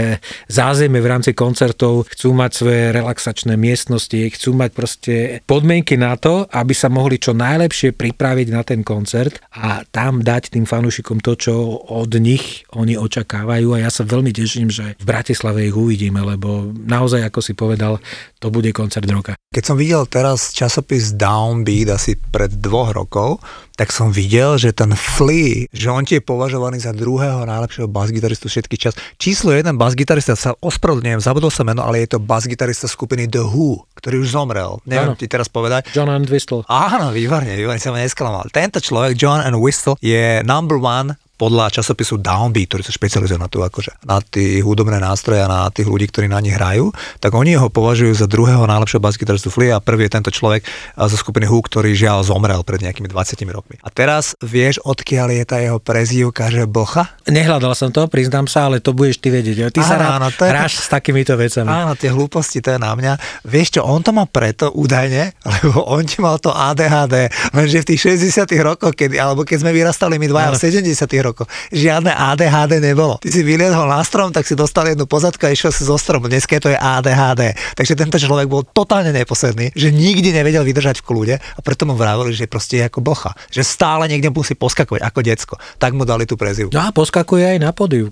zázemie 0.50 0.98
v 0.98 1.06
rámci 1.06 1.30
koncertov 1.38 2.10
chcú 2.10 2.34
mať 2.34 2.50
svoje 2.50 2.82
relaxačné 2.90 3.59
miestnosti, 3.60 4.32
chcú 4.32 4.56
mať 4.56 4.70
proste 4.72 5.14
podmienky 5.44 6.00
na 6.00 6.16
to, 6.16 6.48
aby 6.48 6.72
sa 6.72 6.88
mohli 6.88 7.20
čo 7.20 7.36
najlepšie 7.36 7.92
pripraviť 7.92 8.48
na 8.48 8.64
ten 8.64 8.80
koncert 8.80 9.44
a 9.52 9.84
tam 9.84 10.24
dať 10.24 10.56
tým 10.56 10.64
fanúšikom 10.64 11.20
to, 11.20 11.36
čo 11.36 11.54
od 11.92 12.16
nich 12.16 12.64
oni 12.72 12.96
očakávajú 12.96 13.76
a 13.76 13.84
ja 13.84 13.90
sa 13.92 14.08
veľmi 14.08 14.32
teším, 14.32 14.72
že 14.72 14.96
v 14.96 15.04
Bratislave 15.04 15.68
ich 15.68 15.76
uvidíme, 15.76 16.24
lebo 16.24 16.72
naozaj, 16.72 17.28
ako 17.28 17.40
si 17.44 17.52
povedal, 17.52 18.00
to 18.40 18.48
bude 18.48 18.72
koncert 18.72 19.04
roka. 19.12 19.36
Keď 19.50 19.64
som 19.66 19.76
videl 19.76 20.06
teraz 20.06 20.54
časopis 20.54 21.12
Downbeat 21.18 21.90
asi 21.92 22.14
pred 22.14 22.54
dvoch 22.54 22.94
rokov, 22.94 23.42
tak 23.74 23.96
som 23.96 24.12
videl, 24.12 24.60
že 24.60 24.76
ten 24.76 24.92
Flea, 24.92 25.64
že 25.72 25.88
on 25.88 26.04
tie 26.04 26.20
je 26.20 26.28
považovaný 26.28 26.84
za 26.84 26.92
druhého 26.92 27.48
najlepšieho 27.48 27.88
basgitaristu 27.88 28.52
všetkých 28.52 28.76
čas. 28.78 28.94
Číslo 29.16 29.56
jeden 29.56 29.80
basgitarista, 29.80 30.36
sa 30.36 30.52
ospravedlňujem, 30.60 31.24
zabudol 31.24 31.48
sa 31.48 31.64
meno, 31.64 31.80
ale 31.80 32.04
je 32.04 32.14
to 32.14 32.18
basgitarista 32.20 32.84
skupiny 32.84 33.24
The 33.24 33.40
Who, 33.50 33.82
ktorý 33.98 34.22
už 34.22 34.32
zomrel. 34.32 34.78
Neviem 34.86 35.14
ano. 35.14 35.18
ti 35.18 35.26
teraz 35.26 35.50
povedať. 35.50 35.90
John 35.92 36.08
and 36.08 36.30
Whistle. 36.30 36.62
Áno, 36.70 37.10
výborne, 37.10 37.52
výborne 37.52 37.82
sa 37.82 37.90
ma 37.90 38.00
nesklamal. 38.00 38.48
Tento 38.54 38.78
človek, 38.78 39.18
John 39.18 39.42
and 39.42 39.58
Whistle, 39.58 39.98
je 39.98 40.40
number 40.46 40.78
one 40.78 41.18
podľa 41.40 41.72
časopisu 41.72 42.20
Downbeat, 42.20 42.68
ktorý 42.68 42.84
sa 42.84 42.92
špecializuje 42.92 43.40
na, 43.40 43.48
to, 43.48 43.64
akože, 43.64 44.04
na 44.04 44.20
tie 44.20 44.60
hudobné 44.60 45.00
nástroje 45.00 45.40
a 45.40 45.48
na 45.48 45.60
tých 45.72 45.88
ľudí, 45.88 46.12
ktorí 46.12 46.28
na 46.28 46.36
nich 46.44 46.52
hrajú, 46.52 46.92
tak 47.16 47.32
oni 47.32 47.56
ho 47.56 47.72
považujú 47.72 48.12
za 48.12 48.28
druhého 48.28 48.68
najlepšieho 48.68 49.00
basgitaristu 49.00 49.48
Flea 49.48 49.80
a 49.80 49.80
prvý 49.80 50.04
je 50.04 50.20
tento 50.20 50.28
človek 50.28 50.68
zo 51.00 51.16
skupiny 51.16 51.48
Who, 51.48 51.64
ktorý 51.64 51.96
žiaľ 51.96 52.28
zomrel 52.28 52.60
pred 52.60 52.84
nejakými 52.84 53.08
20 53.08 53.40
rokmi. 53.48 53.80
A 53.80 53.88
teraz 53.88 54.36
vieš, 54.44 54.84
odkiaľ 54.84 55.32
je 55.32 55.44
tá 55.48 55.56
jeho 55.64 55.80
prezývka, 55.80 56.52
že 56.52 56.68
Bocha? 56.68 57.08
Nehľadal 57.24 57.72
som 57.72 57.88
to, 57.88 58.04
priznám 58.12 58.44
sa, 58.44 58.68
ale 58.68 58.84
to 58.84 58.92
budeš 58.92 59.24
ty 59.24 59.32
vedieť. 59.32 59.72
Ty 59.72 59.80
áno, 59.80 59.88
sa 59.88 59.96
rád 59.96 60.12
áno, 60.20 60.28
to 60.36 60.42
je... 60.44 60.50
hráš 60.52 60.72
s 60.84 60.88
takýmito 60.92 61.32
vecami. 61.40 61.72
Áno, 61.72 61.96
tie 61.96 62.12
hlúposti, 62.12 62.60
to 62.60 62.76
je 62.76 62.78
na 62.82 62.92
mňa. 62.92 63.16
Vieš 63.48 63.80
čo, 63.80 63.80
on 63.86 64.04
to 64.04 64.12
má 64.12 64.28
preto 64.28 64.68
údajne, 64.76 65.32
lebo 65.64 65.88
on 65.88 66.04
ti 66.04 66.20
mal 66.20 66.36
to 66.36 66.52
ADHD, 66.52 67.32
lenže 67.56 67.80
v 67.80 67.88
tých 67.94 68.00
60 68.20 68.44
rokoch, 68.60 68.92
keď, 68.92 69.16
alebo 69.16 69.48
keď 69.48 69.64
sme 69.64 69.72
vyrastali 69.72 70.20
my 70.20 70.26
dvaja 70.28 70.50
v 70.52 70.58
70 70.84 71.08
rokoch, 71.24 71.29
žiadne 71.70 72.12
ADHD 72.12 72.80
nebolo. 72.80 73.18
Ty 73.22 73.28
si 73.30 73.42
vyliezol 73.42 73.86
na 73.86 74.02
strom, 74.04 74.30
tak 74.30 74.46
si 74.46 74.54
dostal 74.54 74.88
jednu 74.90 75.04
pozadku 75.04 75.46
a 75.46 75.54
išiel 75.54 75.72
si 75.74 75.86
zo 75.86 75.96
stromu. 75.96 76.30
Dneska 76.30 76.56
to 76.60 76.70
je 76.70 76.78
ADHD. 76.78 77.54
Takže 77.76 77.94
tento 77.96 78.16
človek 78.16 78.46
bol 78.46 78.62
totálne 78.64 79.10
neposledný, 79.14 79.72
že 79.74 79.90
nikdy 79.90 80.34
nevedel 80.34 80.62
vydržať 80.66 81.02
v 81.02 81.06
kľude 81.06 81.34
a 81.40 81.60
preto 81.60 81.86
mu 81.86 81.94
vravili, 81.94 82.32
že 82.34 82.50
proste 82.50 82.80
je 82.80 82.84
ako 82.86 83.00
bocha. 83.04 83.32
Že 83.52 83.62
stále 83.66 84.04
niekde 84.08 84.32
musí 84.32 84.56
poskakovať 84.56 85.02
ako 85.04 85.20
decko. 85.20 85.54
Tak 85.76 85.92
mu 85.92 86.08
dali 86.08 86.24
tú 86.24 86.34
prezivku. 86.40 86.72
No 86.72 86.86
a 86.86 86.90
poskakuje 86.90 87.56
aj 87.56 87.58
na 87.60 87.70
podiu 87.76 88.08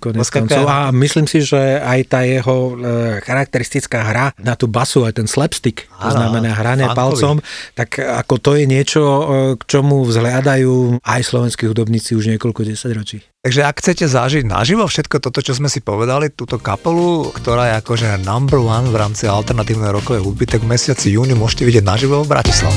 A 0.68 0.92
myslím 0.92 1.24
si, 1.24 1.40
že 1.40 1.80
aj 1.80 2.00
tá 2.12 2.20
jeho 2.28 2.76
e, 2.76 3.20
charakteristická 3.24 4.04
hra 4.04 4.26
na 4.36 4.54
tú 4.54 4.68
basu, 4.68 5.08
aj 5.08 5.16
ten 5.16 5.28
slapstick, 5.30 5.88
to 5.88 6.10
znamená 6.12 6.52
hranie 6.52 6.84
palcom, 6.92 7.40
tak 7.72 7.96
ako 7.96 8.34
to 8.36 8.50
je 8.60 8.64
niečo, 8.68 9.00
e, 9.02 9.24
k 9.56 9.62
čomu 9.64 10.04
vzhľadajú 10.04 11.00
aj 11.00 11.20
slovenskí 11.24 11.64
hudobníci 11.64 12.12
už 12.12 12.28
niekoľko 12.36 12.60
desaťročí. 12.68 13.07
Takže 13.16 13.60
ak 13.64 13.80
chcete 13.80 14.04
zažiť 14.04 14.44
naživo 14.44 14.84
všetko 14.84 15.24
toto, 15.24 15.40
čo 15.40 15.56
sme 15.56 15.72
si 15.72 15.80
povedali, 15.80 16.28
túto 16.28 16.60
kapelu, 16.60 17.32
ktorá 17.32 17.72
je 17.72 17.74
akože 17.80 18.08
number 18.20 18.60
one 18.60 18.92
v 18.92 18.96
rámci 19.00 19.24
alternatívnej 19.24 19.88
rokovej 19.88 20.20
hudby, 20.20 20.44
tak 20.44 20.60
v 20.60 20.76
mesiaci 20.76 21.16
júni 21.16 21.32
môžete 21.32 21.64
vidieť 21.64 21.84
naživo 21.86 22.20
v 22.20 22.28
Bratislave. 22.28 22.76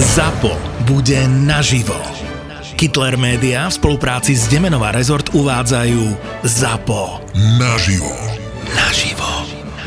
ZAPO 0.00 0.54
bude 0.88 1.20
naživo. 1.44 1.98
Kittler 2.78 3.18
Media 3.18 3.66
v 3.66 3.74
spolupráci 3.74 4.38
s 4.38 4.46
Demenová 4.46 4.94
rezort 4.94 5.34
uvádzajú 5.34 6.02
ZAPO. 6.46 7.34
Naživo. 7.58 8.14
Naživo. 8.72 9.27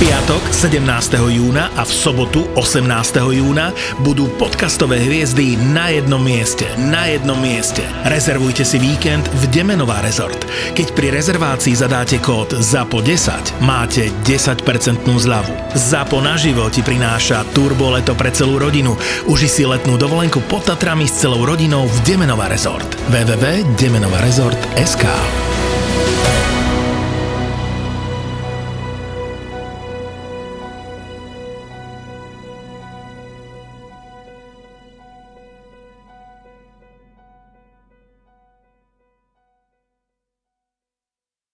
Piatok 0.00 0.48
17. 0.50 0.82
júna 1.30 1.70
a 1.76 1.84
v 1.86 1.92
sobotu 1.92 2.48
18. 2.58 2.82
júna 3.36 3.70
budú 4.02 4.26
podcastové 4.40 4.98
hviezdy 4.98 5.54
na 5.70 5.88
jednom 5.92 6.18
mieste. 6.18 6.66
Na 6.90 7.06
jednom 7.06 7.38
mieste. 7.38 7.86
Rezervujte 8.08 8.64
si 8.66 8.82
víkend 8.82 9.28
v 9.30 9.46
Demenová 9.52 10.00
rezort. 10.02 10.34
Keď 10.74 10.90
pri 10.96 11.10
rezervácii 11.14 11.78
zadáte 11.78 12.18
kód 12.18 12.58
ZAPO10, 12.58 13.62
máte 13.62 14.10
10% 14.26 14.66
zľavu. 15.04 15.54
ZAPO 15.78 16.18
naživo 16.22 16.70
ti 16.72 16.82
prináša 16.82 17.44
turbo 17.54 17.90
leto 17.94 18.18
pre 18.18 18.34
celú 18.34 18.58
rodinu. 18.58 18.98
Uži 19.30 19.46
si 19.46 19.62
letnú 19.62 19.94
dovolenku 19.94 20.42
pod 20.50 20.66
Tatrami 20.66 21.06
s 21.06 21.22
celou 21.22 21.46
rodinou 21.46 21.86
v 21.86 21.96
Demenová 22.02 22.50
rezort. 22.50 22.98
www.demenovarezort.sk 23.12 25.63